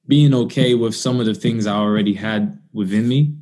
[0.07, 3.35] being okay with some of the things I already had within me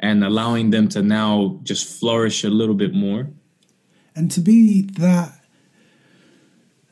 [0.00, 3.28] and allowing them to now just flourish a little bit more.
[4.14, 5.37] And to be that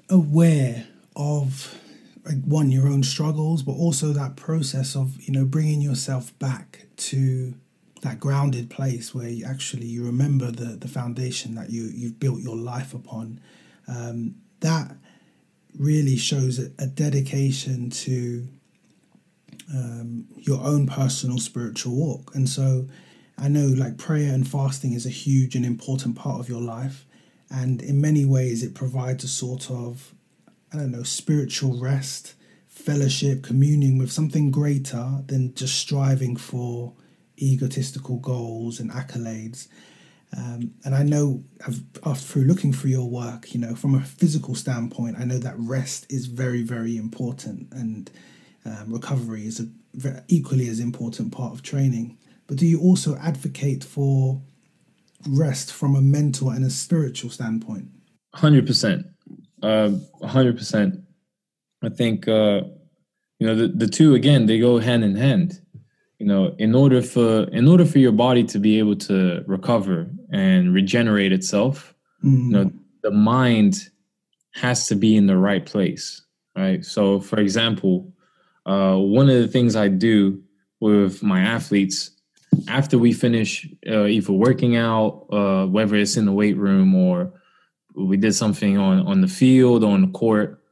[0.08, 1.74] aware of
[2.24, 6.86] like one your own struggles, but also that process of you know bringing yourself back
[6.96, 7.54] to
[8.02, 12.40] that grounded place where you actually you remember the the foundation that you you've built
[12.40, 13.40] your life upon.
[13.88, 14.96] Um, that
[15.78, 18.48] really shows a, a dedication to
[19.72, 22.86] um, your own personal spiritual walk, and so
[23.38, 27.05] I know like prayer and fasting is a huge and important part of your life.
[27.50, 30.14] And in many ways, it provides a sort of,
[30.72, 32.34] I don't know, spiritual rest,
[32.68, 36.94] fellowship, communing with something greater than just striving for
[37.38, 39.68] egotistical goals and accolades.
[40.36, 41.44] Um, and I know
[42.04, 45.54] after through looking through your work, you know, from a physical standpoint, I know that
[45.56, 48.10] rest is very, very important, and
[48.64, 49.68] um, recovery is a
[50.28, 54.40] equally as important part of training but do you also advocate for
[55.28, 57.88] rest from a mental and a spiritual standpoint?
[58.34, 59.06] Hundred percent,
[59.62, 61.00] um, hundred percent.
[61.82, 62.62] I think uh,
[63.38, 65.60] you know the, the two again they go hand in hand.
[66.18, 70.10] You know, in order for in order for your body to be able to recover
[70.32, 72.46] and regenerate itself, mm.
[72.46, 73.90] you know, the mind
[74.54, 76.22] has to be in the right place,
[76.56, 76.84] right?
[76.84, 78.10] So, for example,
[78.64, 80.42] uh, one of the things I do
[80.80, 82.10] with my athletes
[82.68, 87.32] after we finish uh, either working out, uh, whether it's in the weight room or
[87.94, 90.62] we did something on on the field on the court,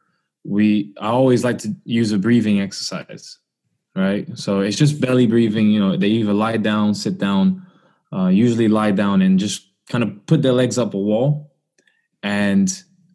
[0.45, 3.39] we I always like to use a breathing exercise,
[3.97, 4.27] right?
[4.39, 5.71] So it's just belly breathing.
[5.71, 7.67] You know, they either lie down, sit down,
[8.13, 11.53] uh, usually lie down, and just kind of put their legs up a wall,
[12.23, 12.71] and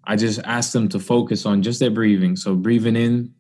[0.06, 2.36] I just ask them to focus on just their breathing.
[2.36, 3.34] So breathing in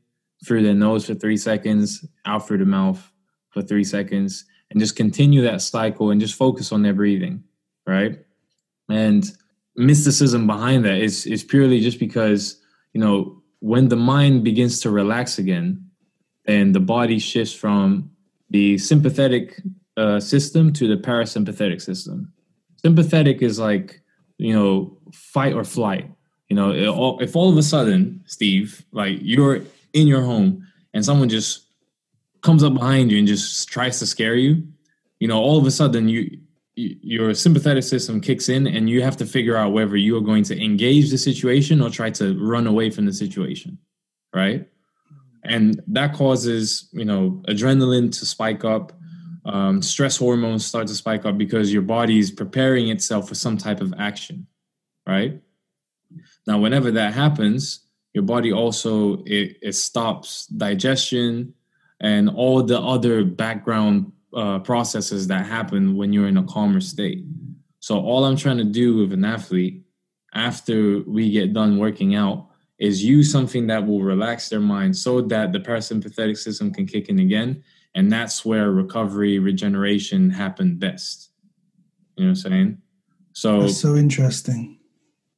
[0.45, 3.11] through their nose for three seconds, out through the mouth
[3.49, 7.43] for three seconds and just continue that cycle and just focus on their breathing,
[7.87, 8.19] right?
[8.89, 9.29] And
[9.75, 12.61] mysticism behind that is is purely just because
[12.93, 15.89] you know when the mind begins to relax again,
[16.45, 18.11] and the body shifts from
[18.49, 19.61] the sympathetic
[19.97, 22.33] uh, system to the parasympathetic system.
[22.77, 24.01] Sympathetic is like
[24.37, 26.09] you know fight or flight.
[26.49, 26.71] You know,
[27.19, 29.61] if all of a sudden, Steve, like you're
[29.93, 31.68] in your home and someone just
[32.41, 34.63] comes up behind you and just tries to scare you,
[35.19, 36.39] you know, all of a sudden you
[36.75, 40.43] your sympathetic system kicks in and you have to figure out whether you are going
[40.43, 43.77] to engage the situation or try to run away from the situation
[44.33, 44.67] right?
[45.43, 48.93] And that causes you know adrenaline to spike up
[49.45, 53.57] um, stress hormones start to spike up because your body is preparing itself for some
[53.57, 54.47] type of action
[55.05, 55.41] right?
[56.47, 57.81] Now whenever that happens
[58.13, 61.53] your body also it, it stops digestion
[61.99, 67.25] and all the other background uh, processes that happen when you're in a calmer state.
[67.79, 69.83] So all I'm trying to do with an athlete
[70.33, 75.21] after we get done working out is use something that will relax their mind so
[75.21, 77.63] that the parasympathetic system can kick in again.
[77.95, 81.31] And that's where recovery, regeneration happen best.
[82.15, 82.77] You know what I'm saying?
[83.33, 84.79] So that's so interesting.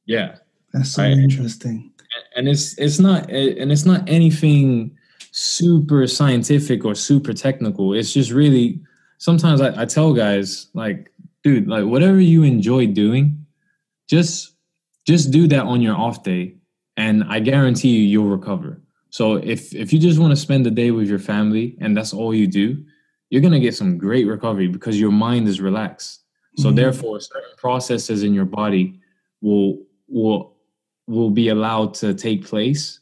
[0.06, 0.36] Yeah.
[0.72, 1.92] That's so interesting.
[2.36, 4.96] And it's it's not and it's not anything
[5.32, 7.94] super scientific or super technical.
[7.94, 8.80] It's just really
[9.18, 11.10] sometimes I, I tell guys like,
[11.42, 13.44] dude, like whatever you enjoy doing,
[14.08, 14.54] just
[15.04, 16.54] just do that on your off day,
[16.96, 18.80] and I guarantee you you'll recover.
[19.10, 22.12] So if if you just want to spend the day with your family and that's
[22.14, 22.84] all you do,
[23.30, 26.20] you're gonna get some great recovery because your mind is relaxed.
[26.56, 26.76] So mm-hmm.
[26.76, 29.00] therefore, certain processes in your body
[29.40, 30.56] will will
[31.06, 33.00] will be allowed to take place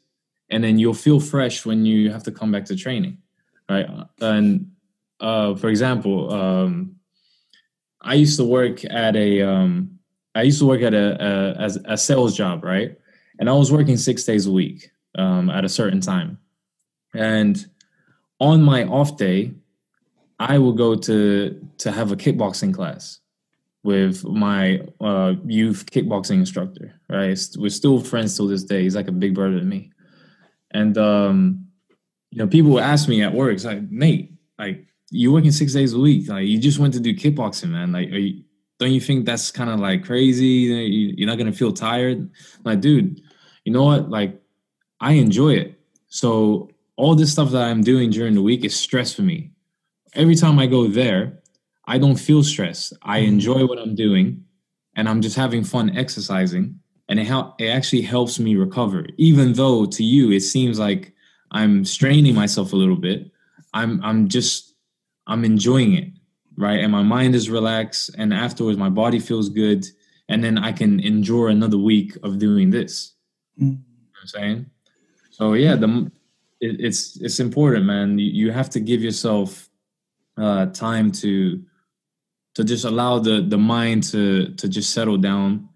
[0.50, 3.18] and then you'll feel fresh when you have to come back to training
[3.70, 3.88] right?
[4.20, 4.72] And
[5.20, 6.96] uh, for example um,
[8.00, 9.98] i used to work at a um,
[10.34, 12.96] I used to work at a, a, as a sales job right?
[13.38, 16.38] And i was working six days a week um, at a certain time.
[17.14, 17.64] And
[18.38, 19.54] on my off day
[20.38, 23.20] i would go to to have a kickboxing class
[23.82, 27.38] with my uh, youth kickboxing instructor right?
[27.56, 28.82] We're still friends till this day.
[28.82, 29.90] He's like a big brother to me
[30.72, 31.66] and um,
[32.30, 35.72] you know, people would ask me at work, it's like, Nate, like you're working six
[35.72, 36.28] days a week.
[36.28, 37.92] Like you just went to do kickboxing, man.
[37.92, 38.44] Like, you,
[38.78, 41.14] don't you think that's kind of like crazy?
[41.16, 42.30] You're not gonna feel tired?
[42.64, 43.20] Like, dude,
[43.64, 44.09] you know what?
[44.09, 44.40] Like,
[45.00, 45.78] I enjoy it.
[46.09, 49.50] So all this stuff that I'm doing during the week is stress for me.
[50.14, 51.40] Every time I go there,
[51.87, 52.92] I don't feel stressed.
[53.02, 53.28] I mm-hmm.
[53.35, 54.44] enjoy what I'm doing,
[54.96, 56.79] and I'm just having fun exercising
[57.11, 61.12] and it help it actually helps me recover even though to you it seems like
[61.51, 63.31] i'm straining myself a little bit
[63.75, 64.75] i'm i'm just
[65.27, 66.09] i'm enjoying it
[66.57, 69.85] right and my mind is relaxed and afterwards my body feels good
[70.31, 73.12] and then i can endure another week of doing this
[73.61, 73.66] mm.
[73.66, 74.66] you know i'm saying
[75.31, 76.11] so yeah the
[76.61, 78.18] it, it's it's important, man.
[78.18, 79.68] You, you have to give yourself
[80.37, 81.62] uh, time to
[82.55, 85.68] to just allow the the mind to to just settle down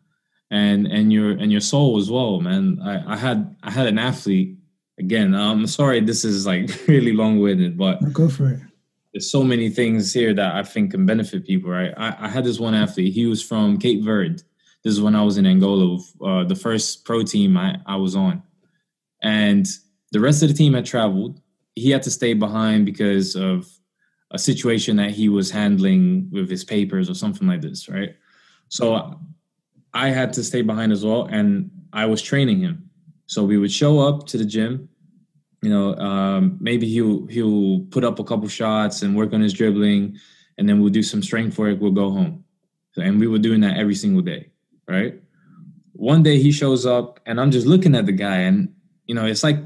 [0.50, 2.78] and and your and your soul as well man.
[2.82, 4.58] I i had i had an athlete.
[4.98, 8.60] Again i'm sorry this is like really long-winded but no, go for it.
[9.12, 11.92] there's so many things here that i think can benefit people right?
[11.96, 13.12] I, I had this one athlete.
[13.12, 14.42] He was from cape verde.
[14.84, 18.14] This is when i was in angola uh, the first pro team I, I was
[18.14, 18.42] on.
[19.20, 19.66] And
[20.12, 21.40] the rest of the team had traveled.
[21.74, 23.66] He had to stay behind because of
[24.30, 28.14] a situation that he was handling with his papers or something like this, right?
[28.68, 29.18] So
[29.94, 32.90] I had to stay behind as well, and I was training him.
[33.26, 34.88] So we would show up to the gym.
[35.62, 39.54] You know, um, maybe he'll he'll put up a couple shots and work on his
[39.54, 40.18] dribbling,
[40.58, 41.80] and then we'll do some strength work.
[41.80, 42.44] We'll go home,
[42.96, 44.50] and we were doing that every single day,
[44.86, 45.14] right?
[45.92, 48.74] One day he shows up, and I'm just looking at the guy, and
[49.06, 49.58] you know, it's like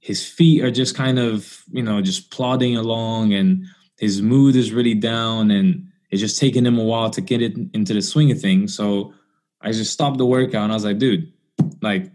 [0.00, 3.64] his feet are just kind of you know just plodding along, and
[4.00, 7.54] his mood is really down and it's just taking him a while to get it
[7.74, 8.74] into the swing of things.
[8.74, 9.12] So
[9.60, 11.32] I just stopped the workout and I was like, dude,
[11.82, 12.10] like,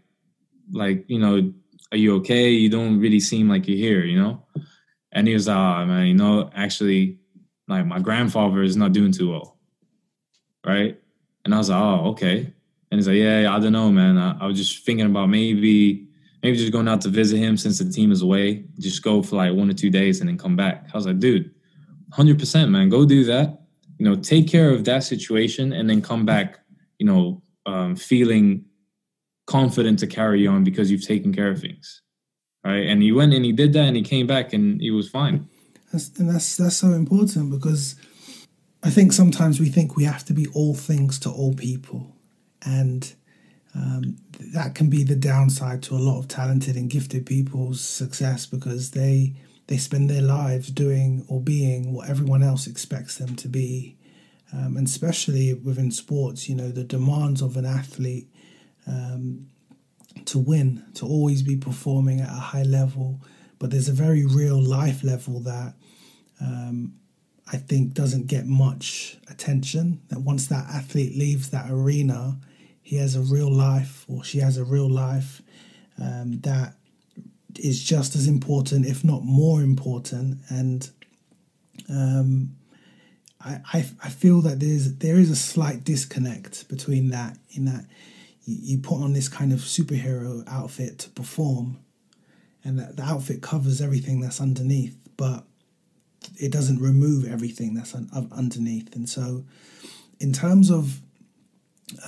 [0.72, 1.54] like, you know,
[1.92, 2.50] are you okay?
[2.50, 4.44] You don't really seem like you're here, you know?
[5.12, 7.20] And he was like, oh, man, you know, actually,
[7.68, 9.58] like my grandfather is not doing too well.
[10.66, 11.00] Right.
[11.44, 12.38] And I was like, oh, okay.
[12.92, 14.18] And he's like, yeah, I don't know, man.
[14.18, 16.08] I, I was just thinking about maybe,
[16.42, 18.66] maybe just going out to visit him since the team is away.
[18.80, 20.90] Just go for like one or two days and then come back.
[20.94, 21.52] I was like, dude,
[22.12, 23.62] 100% man go do that
[23.98, 26.60] you know take care of that situation and then come back
[27.00, 28.66] you know um, feeling
[29.48, 32.02] confident to carry on because you've taken care of things
[32.66, 32.88] right?
[32.88, 35.48] And he went and he did that and he came back and he was fine.
[35.94, 37.96] That's, and that's that's so important because
[38.84, 42.16] i think sometimes we think we have to be all things to all people.
[42.66, 43.14] And
[43.76, 44.18] um,
[44.54, 48.92] that can be the downside to a lot of talented and gifted people's success because
[48.92, 49.36] they
[49.68, 53.98] they spend their lives doing or being what everyone else expects them to be.
[54.54, 58.30] Um, and especially within sports, you know, the demands of an athlete
[58.88, 59.48] um,
[60.26, 63.22] to win, to always be performing at a high level.
[63.60, 65.74] But there's a very real life level that
[66.40, 66.94] um,
[67.52, 70.02] I think doesn't get much attention.
[70.10, 72.38] That once that athlete leaves that arena,
[72.82, 75.42] he has a real life or she has a real life
[76.02, 76.76] um, that
[77.58, 80.40] is just as important, if not more important.
[80.50, 80.90] And
[81.90, 82.56] um,
[83.46, 87.38] I, I, I feel that there's there is a slight disconnect between that.
[87.52, 87.86] In that
[88.44, 91.78] you, you put on this kind of superhero outfit to perform,
[92.64, 95.46] and that the outfit covers everything that's underneath, but
[96.38, 98.96] it doesn't remove everything that's un, underneath.
[98.96, 99.46] And so,
[100.20, 101.02] in terms of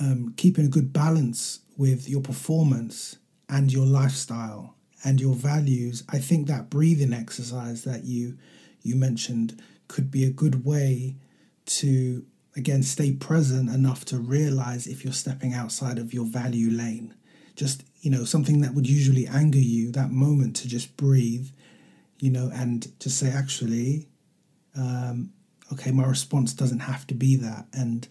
[0.00, 3.16] um, keeping a good balance with your performance
[3.48, 4.74] and your lifestyle
[5.04, 8.36] and your values, I think that breathing exercise that you
[8.82, 11.14] you mentioned could be a good way
[11.68, 12.24] to
[12.56, 17.14] again stay present enough to realize if you're stepping outside of your value lane.
[17.54, 21.48] Just, you know, something that would usually anger you, that moment to just breathe,
[22.20, 24.06] you know, and to say, actually,
[24.76, 25.32] um,
[25.72, 27.66] okay, my response doesn't have to be that.
[27.72, 28.06] And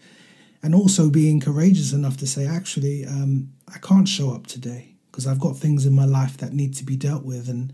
[0.62, 5.26] and also being courageous enough to say, actually, um, I can't show up today because
[5.26, 7.72] I've got things in my life that need to be dealt with and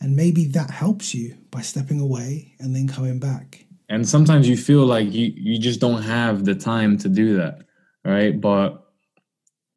[0.00, 3.64] and maybe that helps you by stepping away and then coming back.
[3.88, 7.60] And sometimes you feel like you you just don't have the time to do that,
[8.04, 8.38] right?
[8.38, 8.84] But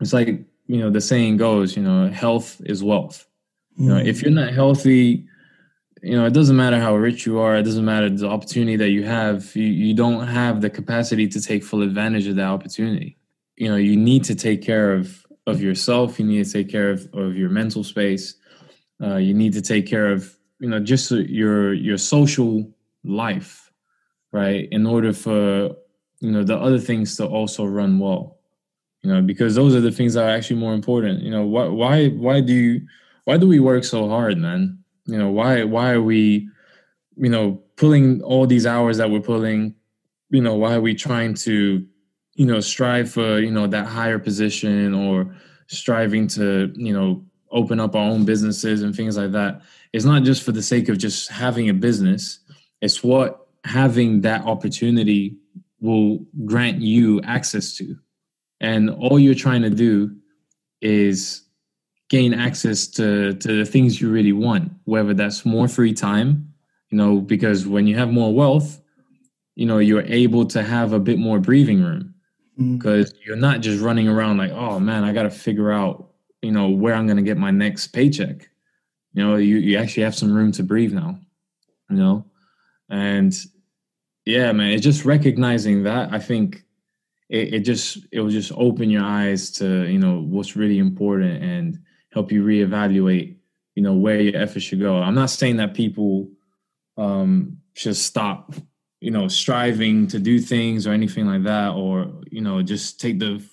[0.02, 0.28] it's like,
[0.68, 3.26] you know, the saying goes, you know, health is wealth.
[3.78, 5.26] You know, if you're not healthy,
[6.02, 8.90] you know, it doesn't matter how rich you are, it doesn't matter the opportunity that
[8.90, 13.18] you have, you, you don't have the capacity to take full advantage of that opportunity.
[13.56, 16.20] You know, you need to take care of of yourself.
[16.20, 18.36] You need to take care of, of your mental space.
[19.02, 22.72] Uh, you need to take care of you know just your your social
[23.04, 23.71] life,
[24.32, 24.68] right?
[24.72, 25.76] In order for
[26.20, 28.38] you know the other things to also run well.
[29.02, 31.24] You know, because those are the things that are actually more important.
[31.24, 32.82] You know, why why why do you
[33.26, 34.78] why do we work so hard, man?
[35.06, 36.50] You know, why why are we
[37.18, 39.76] you know pulling all these hours that we're pulling?
[40.30, 41.86] You know, why are we trying to
[42.36, 45.36] you know strive for you know that higher position or
[45.68, 49.62] striving to you know open up our own businesses and things like that
[49.94, 52.40] it's not just for the sake of just having a business
[52.82, 55.38] it's what having that opportunity
[55.80, 57.96] will grant you access to
[58.60, 60.16] and all you're trying to do
[60.82, 61.44] is
[62.10, 66.54] gain access to to the things you really want whether that's more free time
[66.90, 68.82] you know because when you have more wealth
[69.56, 72.12] you know you're able to have a bit more breathing room
[72.60, 72.78] Mm-hmm.
[72.78, 76.10] because you're not just running around like, oh man, I got to figure out,
[76.42, 78.50] you know, where I'm going to get my next paycheck.
[79.14, 81.20] You know, you, you actually have some room to breathe now.
[81.90, 82.26] You know?
[82.92, 83.36] And
[84.26, 86.14] yeah, man, it's just recognizing that.
[86.14, 86.64] I think
[87.30, 91.42] it, it just it will just open your eyes to, you know, what's really important
[91.42, 91.80] and
[92.12, 93.38] help you reevaluate,
[93.74, 94.98] you know, where your effort should go.
[95.02, 96.30] I'm not saying that people
[96.98, 98.54] um should stop
[99.02, 103.20] you know striving to do things or anything like that or you know just take
[103.20, 103.44] the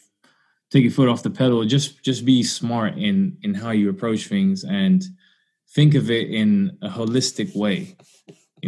[0.70, 4.26] take your foot off the pedal just just be smart in in how you approach
[4.26, 5.04] things and
[5.70, 7.96] think of it in a holistic way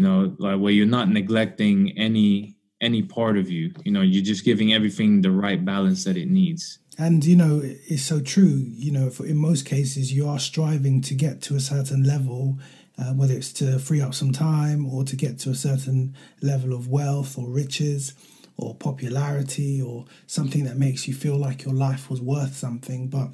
[0.01, 3.75] you know like where you're not neglecting any any part of you.
[3.85, 6.79] You know you're just giving everything the right balance that it needs.
[6.99, 8.65] And you know it's so true.
[8.67, 12.59] You know for, in most cases you are striving to get to a certain level
[12.99, 16.73] uh, whether it's to free up some time or to get to a certain level
[16.75, 18.15] of wealth or riches
[18.57, 23.09] or popularity or something that makes you feel like your life was worth something.
[23.09, 23.29] But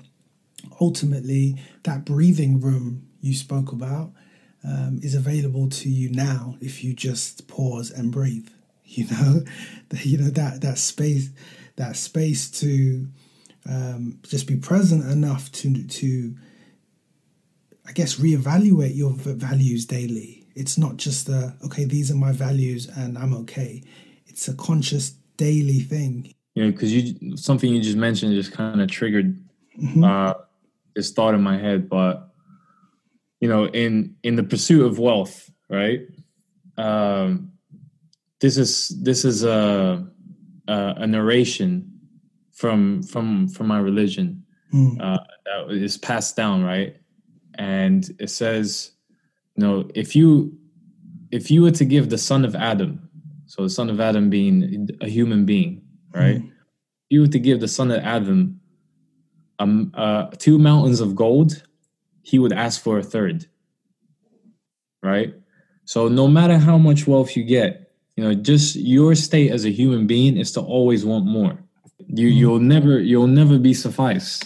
[0.81, 4.12] ultimately, that breathing room you spoke about
[4.67, 8.49] um, is available to you now if you just pause and breathe.
[8.89, 9.43] You know,
[10.05, 11.31] you know that that space,
[11.75, 13.09] that space to
[13.69, 16.37] um, just be present enough to to
[17.85, 20.47] I guess reevaluate your values daily.
[20.55, 23.83] It's not just the okay, these are my values and I'm okay
[24.37, 26.31] it's a conscious daily thing.
[26.55, 29.35] Yeah, because you something you just mentioned just kind of triggered
[29.81, 30.05] mm-hmm.
[30.05, 30.35] uh,
[30.95, 31.89] this thought in my head.
[31.89, 32.35] But
[33.47, 36.01] you know, in in the pursuit of wealth, right?
[36.76, 37.53] Um,
[38.40, 40.05] this is this is a
[40.66, 41.70] a, a narration
[42.53, 44.42] from from from my religion
[44.74, 45.01] mm.
[45.01, 46.97] uh, that is passed down, right?
[47.55, 48.90] And it says,
[49.55, 50.59] you know, if you
[51.30, 53.07] if you were to give the son of Adam
[53.47, 55.82] so the son of Adam being a human being,
[56.12, 56.42] right?
[56.42, 56.51] Mm.
[57.11, 58.61] You were to give the son of Adam
[59.61, 61.62] um, uh, two mountains of gold,
[62.27, 63.47] he would ask for a third,
[65.03, 65.35] right?
[65.85, 69.70] So no matter how much wealth you get, you know, just your state as a
[69.70, 71.59] human being is to always want more.
[72.07, 72.35] You mm.
[72.35, 74.43] you'll never you'll never be suffice,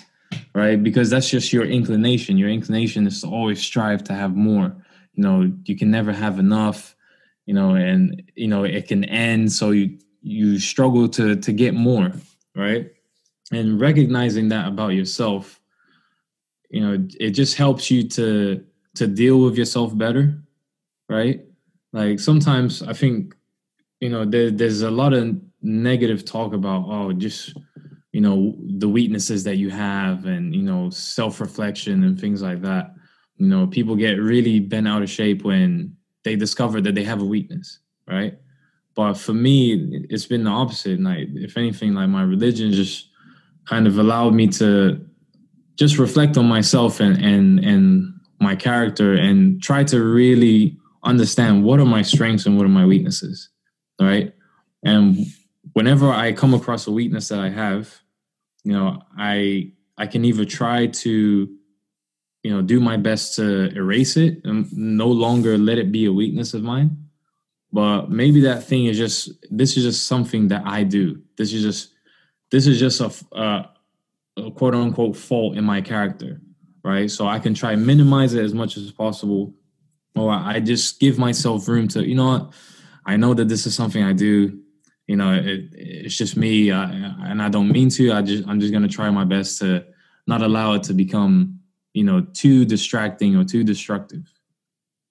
[0.55, 0.83] right?
[0.83, 2.37] Because that's just your inclination.
[2.37, 4.77] Your inclination is to always strive to have more.
[5.15, 6.97] You know, you can never have enough
[7.51, 9.51] you know, and you know it can end.
[9.51, 12.13] So you you struggle to to get more,
[12.55, 12.93] right?
[13.51, 15.60] And recognizing that about yourself,
[16.71, 18.65] you know, it just helps you to
[18.95, 20.41] to deal with yourself better,
[21.09, 21.41] right?
[21.93, 23.35] Like sometimes I think,
[24.01, 27.55] you know, there, there's a lot of negative talk about oh, just
[28.13, 32.63] you know the weaknesses that you have and you know self reflection and things like
[32.63, 32.95] that.
[33.37, 37.23] You know, people get really bent out of shape when they discover that they have
[37.23, 38.39] a weakness, right?
[38.95, 41.01] But for me, it's been the opposite.
[41.01, 43.09] Like, if anything, like my religion just
[43.65, 45.07] kind of allowed me to
[45.81, 51.81] just reflect on myself and and and my character and try to really understand what
[51.81, 53.49] are my strengths and what are my weaknesses,
[54.01, 54.35] right?
[54.85, 55.27] And
[55.73, 57.99] whenever I come across a weakness that I have,
[58.63, 61.49] you know, I I can either try to
[62.43, 66.13] you know do my best to erase it and no longer let it be a
[66.13, 66.97] weakness of mine
[67.71, 71.63] but maybe that thing is just this is just something that i do this is
[71.63, 71.93] just
[72.51, 73.67] this is just a, uh,
[74.37, 76.41] a quote unquote fault in my character
[76.83, 77.11] right?
[77.11, 79.55] So i can try minimize it as much as possible
[80.17, 82.53] or i just give myself room to you know what?
[83.07, 84.61] I know that this is something i do
[85.07, 88.73] you know it, it's just me and i don't mean to i just i'm just
[88.73, 89.85] to try my best to
[90.27, 91.59] not allow it to become
[91.93, 94.33] you know too distracting or too destructive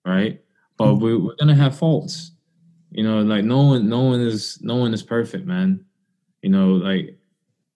[0.05, 0.41] right?
[0.77, 2.31] But we're, we're gonna have faults
[2.91, 5.85] you know like no one no one is no one is perfect man.
[6.41, 7.18] You know like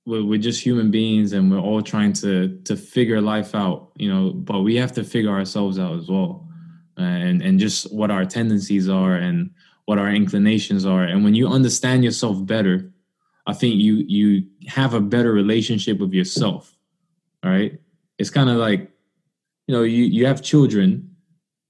[0.06, 4.14] we're, we're just human beings and we're all trying to to figure life out you
[4.14, 6.48] know but we have to figure ourselves out as well.
[6.98, 9.50] And and just what our tendencies are and
[9.86, 11.04] what our inclinations are.
[11.04, 12.92] And when you understand yourself better
[13.46, 16.74] i think you you have a better relationship with yourself
[17.44, 17.80] all right?
[18.18, 18.90] It's kind of like
[19.68, 21.16] you know you you have children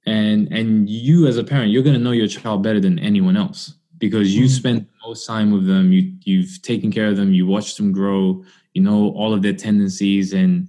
[0.06, 3.38] and and you as a parent you're going to know your child better than anyone
[3.38, 4.54] else because you mm-hmm.
[4.54, 5.92] spend most time with them.
[5.92, 7.34] You you've taken care of them.
[7.34, 8.44] You watched them grow.
[8.74, 10.68] You know all of their tendencies and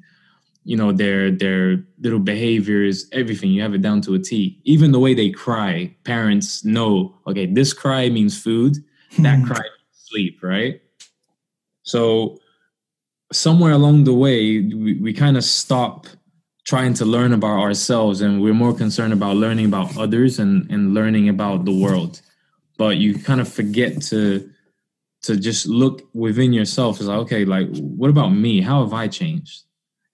[0.64, 3.50] you know their their little behaviors everything.
[3.50, 4.60] You have it down to a t.
[4.64, 8.76] Even the way they cry parents know okay this cry means food.
[9.18, 9.46] That hmm.
[9.46, 10.80] cry means sleep right?
[11.82, 12.38] So
[13.32, 16.06] somewhere along the way we, we kind of stop
[16.64, 20.94] trying to learn about ourselves and we're more concerned about learning about others and, and
[20.94, 22.22] learning about the world
[22.76, 24.50] but you kind of forget to
[25.22, 27.00] to just look within yourself.
[27.00, 28.60] Is like okay like what about me?
[28.60, 29.62] How have i changed?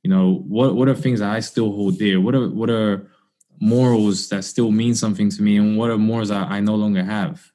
[0.03, 2.21] You know what what are things that i still hold dear?
[2.21, 3.07] What are what are
[3.61, 5.57] morals that still mean something to me?
[5.57, 7.51] And what are morals I, I no longer have?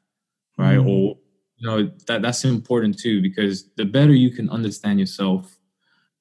[0.57, 0.77] Right?
[0.77, 0.87] Mm.
[0.87, 1.17] or
[1.57, 5.57] you know that that's important too because the better you can understand yourself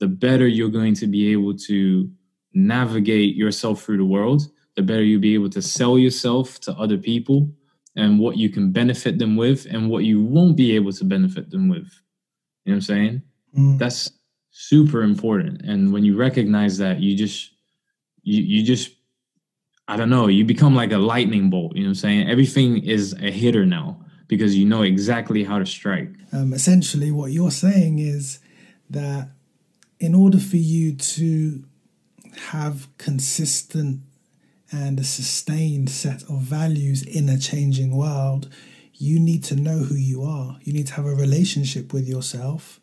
[0.01, 2.11] the better you're going to be able to
[2.53, 4.43] navigate yourself through the world
[4.77, 7.51] the better you'll be able to sell yourself to other people
[7.97, 11.51] and what you can benefit them with and what you won't be able to benefit
[11.51, 11.89] them with
[12.65, 13.23] you know what i'm saying
[13.57, 13.79] mm.
[13.79, 14.11] that's
[14.51, 17.51] super important and when you recognize that you just
[18.23, 18.91] you you just
[19.87, 22.31] I don't know, you become like a lightning bolt, you know what I'm saying?
[22.31, 26.11] Everything is a hitter now because you know exactly how to strike.
[26.33, 28.39] Um, essentially, what you're saying is
[28.89, 29.29] that
[30.01, 31.65] in order for you to
[32.51, 34.01] have consistent
[34.75, 38.49] and a sustained set of values in a changing world,
[38.95, 40.59] you need to know who you are.
[40.63, 42.81] You need to have a relationship with yourself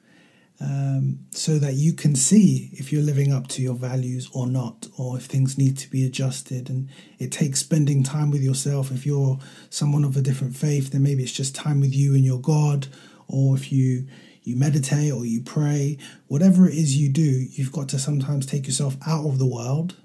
[0.61, 4.87] um, so that you can see if you're living up to your values or not,
[4.97, 6.69] or if things need to be adjusted.
[6.69, 6.87] And
[7.19, 8.91] it takes spending time with yourself.
[8.91, 9.39] If you're
[9.69, 12.87] someone of a different faith, then maybe it's just time with you and your God,
[13.27, 14.07] or if you
[14.43, 18.65] you meditate or you pray, whatever it is you do, you've got to sometimes take
[18.65, 19.95] yourself out of the world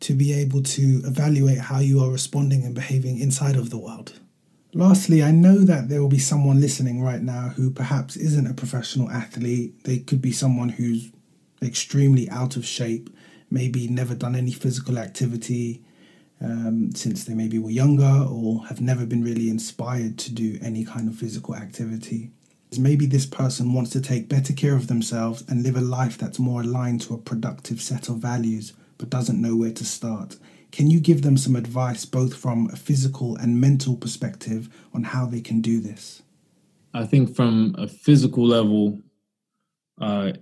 [0.00, 4.18] to be able to evaluate how you are responding and behaving inside of the world.
[4.72, 8.54] Lastly, I know that there will be someone listening right now who perhaps isn't a
[8.54, 9.84] professional athlete.
[9.84, 11.10] They could be someone who's
[11.60, 13.10] extremely out of shape,
[13.50, 15.82] maybe never done any physical activity
[16.40, 20.84] um, since they maybe were younger or have never been really inspired to do any
[20.84, 22.30] kind of physical activity.
[22.78, 26.38] Maybe this person wants to take better care of themselves and live a life that's
[26.38, 30.36] more aligned to a productive set of values, but doesn't know where to start.
[30.70, 35.26] Can you give them some advice, both from a physical and mental perspective, on how
[35.26, 36.22] they can do this?
[36.92, 39.00] I think from a physical level,
[40.00, 40.32] uh,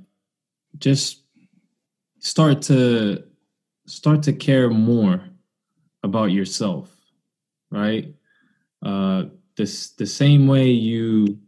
[0.79, 1.23] just
[2.19, 3.23] start to
[3.87, 5.23] start to care more
[6.03, 6.95] about yourself,
[7.71, 8.13] right?
[8.85, 9.25] Uh,
[9.57, 11.39] this the same way you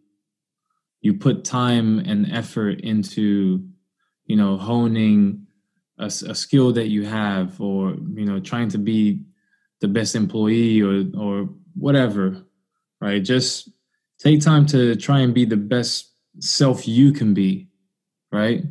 [1.00, 3.66] you put time and effort into
[4.26, 5.46] you know honing
[6.00, 9.22] a, a skill that you have or you know trying to be
[9.80, 12.42] the best employee or or whatever
[13.00, 13.24] right?
[13.24, 13.70] Just
[14.18, 17.68] take time to try and be the best self you can be
[18.32, 18.64] right?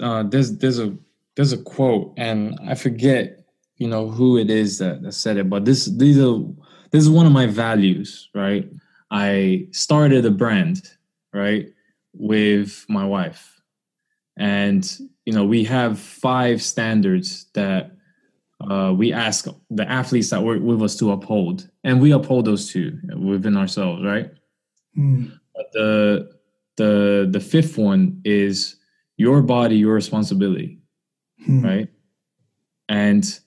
[0.00, 0.96] Uh, there's there's a
[1.36, 3.44] there's a quote and i forget
[3.76, 6.38] you know who it is that, that said it but this these are
[6.90, 8.68] this is one of my values right?
[9.10, 10.82] I started a brand
[11.32, 11.68] right
[12.12, 13.60] with my wife.
[14.36, 14.88] And
[15.24, 17.92] you know we have five standards that
[18.60, 22.70] uh, we ask the athletes that work with us to uphold and we uphold those
[22.70, 24.30] two within ourselves right
[24.96, 25.30] mm.
[25.72, 26.30] the
[26.76, 28.76] the the fifth one is
[29.16, 30.78] your body your responsibility
[31.48, 31.64] mm.
[31.64, 31.88] right
[32.88, 33.40] and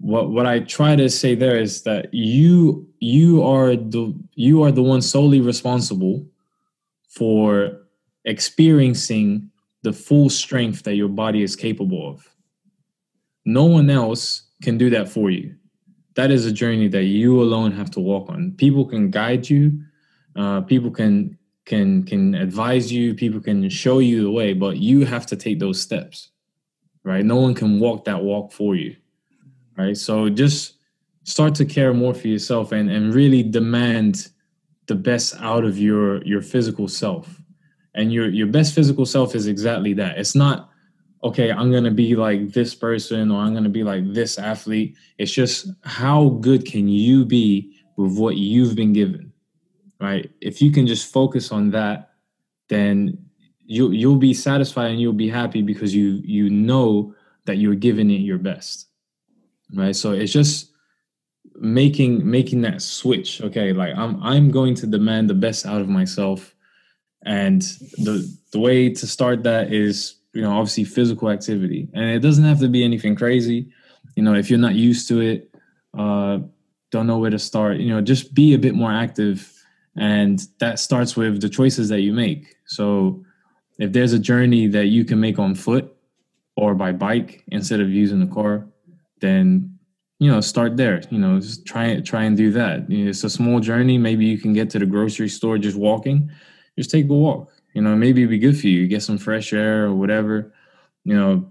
[0.00, 4.72] what what i try to say there is that you you are the you are
[4.72, 6.24] the one solely responsible
[7.08, 7.80] for
[8.24, 9.50] experiencing
[9.82, 12.26] the full strength that your body is capable of.
[13.44, 15.54] No one else can do that for you.
[16.16, 18.52] That is a journey that you alone have to walk on.
[18.56, 19.80] People can guide you,
[20.36, 25.04] uh, people can can can advise you, people can show you the way, but you
[25.04, 26.30] have to take those steps.
[27.04, 27.24] Right?
[27.24, 28.96] No one can walk that walk for you.
[29.76, 29.96] Right?
[29.96, 30.74] So just
[31.22, 34.28] start to care more for yourself and and really demand
[34.86, 37.40] the best out of your your physical self
[37.94, 40.18] and your your best physical self is exactly that.
[40.18, 40.70] It's not
[41.24, 44.96] okay i'm gonna be like this person or i'm gonna be like this athlete.
[45.18, 49.32] It's just how good can you be with what you've been given
[50.00, 50.30] right?
[50.40, 52.12] If you can just focus on that
[52.68, 53.18] then
[53.64, 57.14] you you'll be satisfied and you'll be happy because you you know
[57.46, 58.86] that you're giving it your best
[59.74, 59.96] right?
[59.96, 60.72] So it's just
[61.56, 63.42] making making that switch.
[63.42, 66.54] Okay like i'm i'm going to demand the best out of myself
[67.28, 67.60] and
[67.98, 71.86] the the way to start that is, you know, obviously physical activity.
[71.92, 73.70] And it doesn't have to be anything crazy.
[74.16, 75.54] You know, if you're not used to it,
[75.96, 76.38] uh,
[76.90, 79.52] don't know where to start, you know, just be a bit more active.
[79.94, 82.56] And that starts with the choices that you make.
[82.64, 83.22] So
[83.78, 85.94] if there's a journey that you can make on foot
[86.56, 88.66] or by bike instead of using the car,
[89.20, 89.78] then
[90.18, 93.22] you know start there you know just try try and do that you know, it's
[93.22, 96.28] a small journey maybe you can get to the grocery store just walking
[96.78, 97.50] just take a walk.
[97.74, 98.86] You know, maybe it'd be good for you.
[98.86, 100.54] Get some fresh air or whatever.
[101.04, 101.50] You know,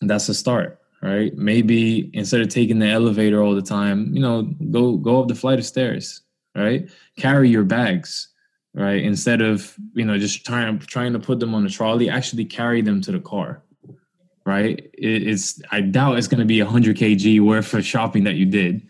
[0.00, 1.36] that's a start, right?
[1.36, 5.34] Maybe instead of taking the elevator all the time, you know, go go up the
[5.34, 6.22] flight of stairs,
[6.56, 6.90] right?
[7.16, 8.28] Carry your bags,
[8.74, 9.02] right?
[9.02, 12.80] Instead of you know just trying trying to put them on the trolley, actually carry
[12.80, 13.62] them to the car,
[14.46, 14.78] right?
[14.94, 18.46] It, it's I doubt it's going to be 100 kg worth of shopping that you
[18.46, 18.82] did,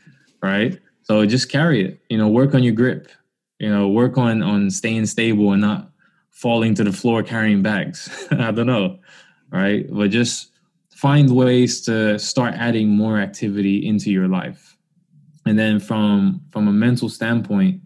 [0.42, 0.78] right?
[1.02, 2.00] So just carry it.
[2.08, 3.08] You know, work on your grip.
[3.64, 5.90] You know, work on on staying stable and not
[6.28, 8.26] falling to the floor carrying bags.
[8.30, 8.98] I don't know,
[9.48, 9.86] right?
[9.90, 10.50] But just
[10.90, 14.76] find ways to start adding more activity into your life.
[15.46, 17.80] And then from from a mental standpoint,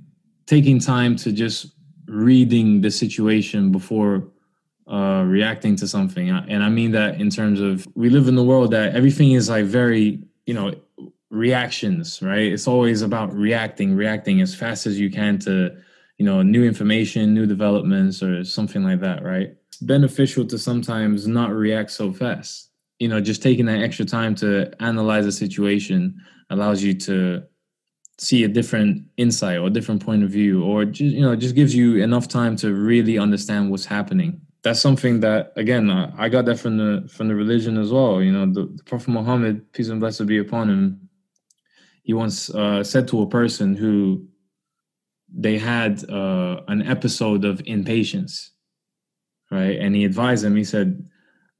[0.46, 1.76] taking time to just
[2.08, 4.24] reading the situation before
[4.90, 6.28] uh, reacting to something.
[6.28, 9.48] And I mean that in terms of we live in the world that everything is
[9.48, 10.74] like very, you know,
[11.30, 12.52] reactions, right?
[12.52, 15.76] It's always about reacting, reacting as fast as you can to,
[16.16, 19.54] you know, new information, new developments, or something like that, right?
[19.68, 22.70] It's beneficial to sometimes not react so fast.
[22.98, 26.20] You know, just taking that extra time to analyze a situation
[26.50, 27.44] allows you to
[28.18, 31.74] see a different insight or different point of view, or just, you know, just gives
[31.74, 36.58] you enough time to really understand what's happening that's something that again I got that
[36.58, 38.20] from the from the religion as well.
[38.20, 41.07] You know, the, the Prophet Muhammad, peace and blessings be upon him,
[42.08, 44.26] he once uh, said to a person who
[45.30, 48.50] they had uh, an episode of impatience,
[49.50, 49.78] right?
[49.78, 51.06] And he advised him, He said,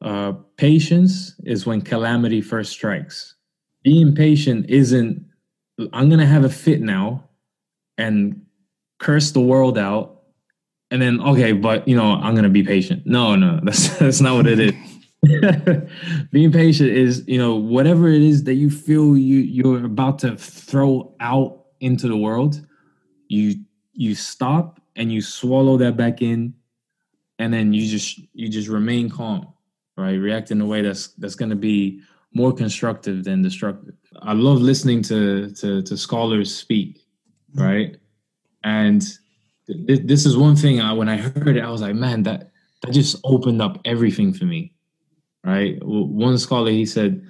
[0.01, 3.36] uh, "Patience is when calamity first strikes.
[3.84, 5.22] Being patient isn't.
[5.92, 7.28] I'm gonna have a fit now,
[7.99, 8.40] and
[8.99, 10.14] curse the world out."
[10.90, 13.03] and then okay, but you know, I'm gonna be patient.
[13.05, 14.74] No, no, that's that's not what it is.
[16.31, 20.37] Being patient is, you know, whatever it is that you feel you you're about to
[20.37, 22.64] throw out into the world,
[23.29, 23.57] you
[23.95, 26.55] you stop and you swallow that back in,
[27.39, 29.53] and then you just you just remain calm,
[29.97, 30.14] right?
[30.14, 32.01] React in a way that's that's gonna be
[32.33, 33.95] more constructive than destructive.
[34.23, 37.05] I love listening to to to scholars speak,
[37.55, 37.62] mm-hmm.
[37.62, 37.97] right?
[38.62, 39.03] And
[39.66, 42.53] this, this is one thing I, when I heard it, I was like, man, that
[42.83, 44.73] that just opened up everything for me.
[45.49, 45.78] Right?
[45.82, 47.26] One scholar he said,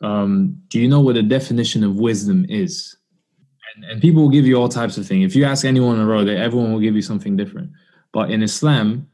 [0.00, 2.96] um, "Do you know what the definition of wisdom is?"
[3.74, 5.24] And, and people will give you all types of things.
[5.26, 7.72] If you ask anyone on the road, everyone will give you something different.
[8.12, 9.08] But in Islam,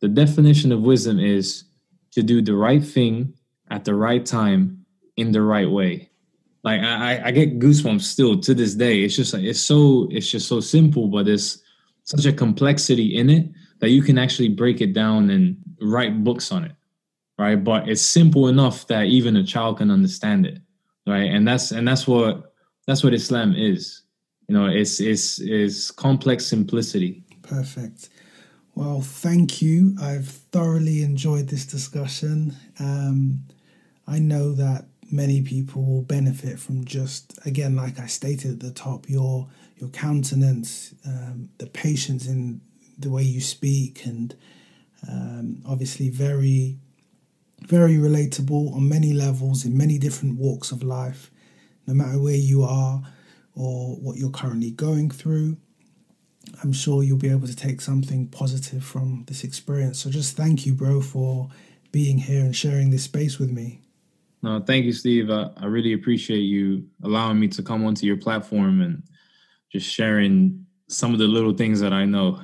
[0.00, 1.64] the definition of wisdom is
[2.10, 3.32] to do the right thing
[3.70, 4.84] at the right time
[5.16, 6.10] in the right way.
[6.64, 9.02] Like I, I get goosebumps still to this day.
[9.02, 11.62] It's just like it's so it's just so simple, but it's
[12.04, 13.48] such a complexity in it
[13.78, 16.72] that you can actually break it down and write books on it
[17.42, 17.62] right?
[17.62, 20.58] But it's simple enough that even a child can understand it
[21.06, 21.30] right?
[21.30, 22.52] And that's and that's what
[22.86, 24.02] that's what islam is.
[24.48, 27.24] You know it's it's is complex simplicity.
[27.42, 28.10] Perfect.
[28.74, 29.96] Well thank you.
[30.00, 32.56] I've thoroughly enjoyed this discussion.
[32.78, 33.44] Um,
[34.08, 38.72] i know that many people will benefit from just again like i stated at the
[38.72, 39.46] top your
[39.82, 42.60] your countenance, um, the patience in
[42.98, 44.34] the way you speak, and
[45.08, 46.78] um, obviously very,
[47.66, 51.30] very relatable on many levels in many different walks of life,
[51.86, 53.02] no matter where you are
[53.54, 55.56] or what you're currently going through.
[56.62, 60.00] I'm sure you'll be able to take something positive from this experience.
[60.00, 61.48] So just thank you, bro, for
[61.92, 63.80] being here and sharing this space with me.
[64.42, 65.30] No, thank you, Steve.
[65.30, 69.02] I, I really appreciate you allowing me to come onto your platform and
[69.70, 72.42] just sharing some of the little things that I know.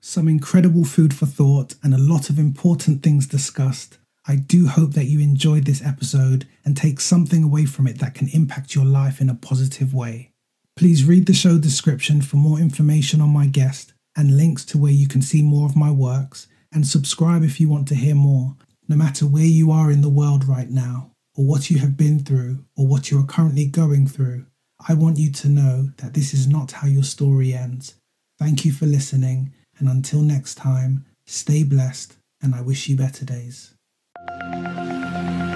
[0.00, 3.98] Some incredible food for thought and a lot of important things discussed.
[4.26, 8.14] I do hope that you enjoyed this episode and take something away from it that
[8.14, 10.30] can impact your life in a positive way.
[10.76, 14.92] Please read the show description for more information on my guest and links to where
[14.92, 18.56] you can see more of my works, and subscribe if you want to hear more,
[18.88, 22.18] no matter where you are in the world right now, or what you have been
[22.18, 24.46] through, or what you are currently going through.
[24.88, 27.94] I want you to know that this is not how your story ends.
[28.38, 33.24] Thank you for listening, and until next time, stay blessed, and I wish you better
[33.24, 33.74] days.
[34.28, 35.51] うん。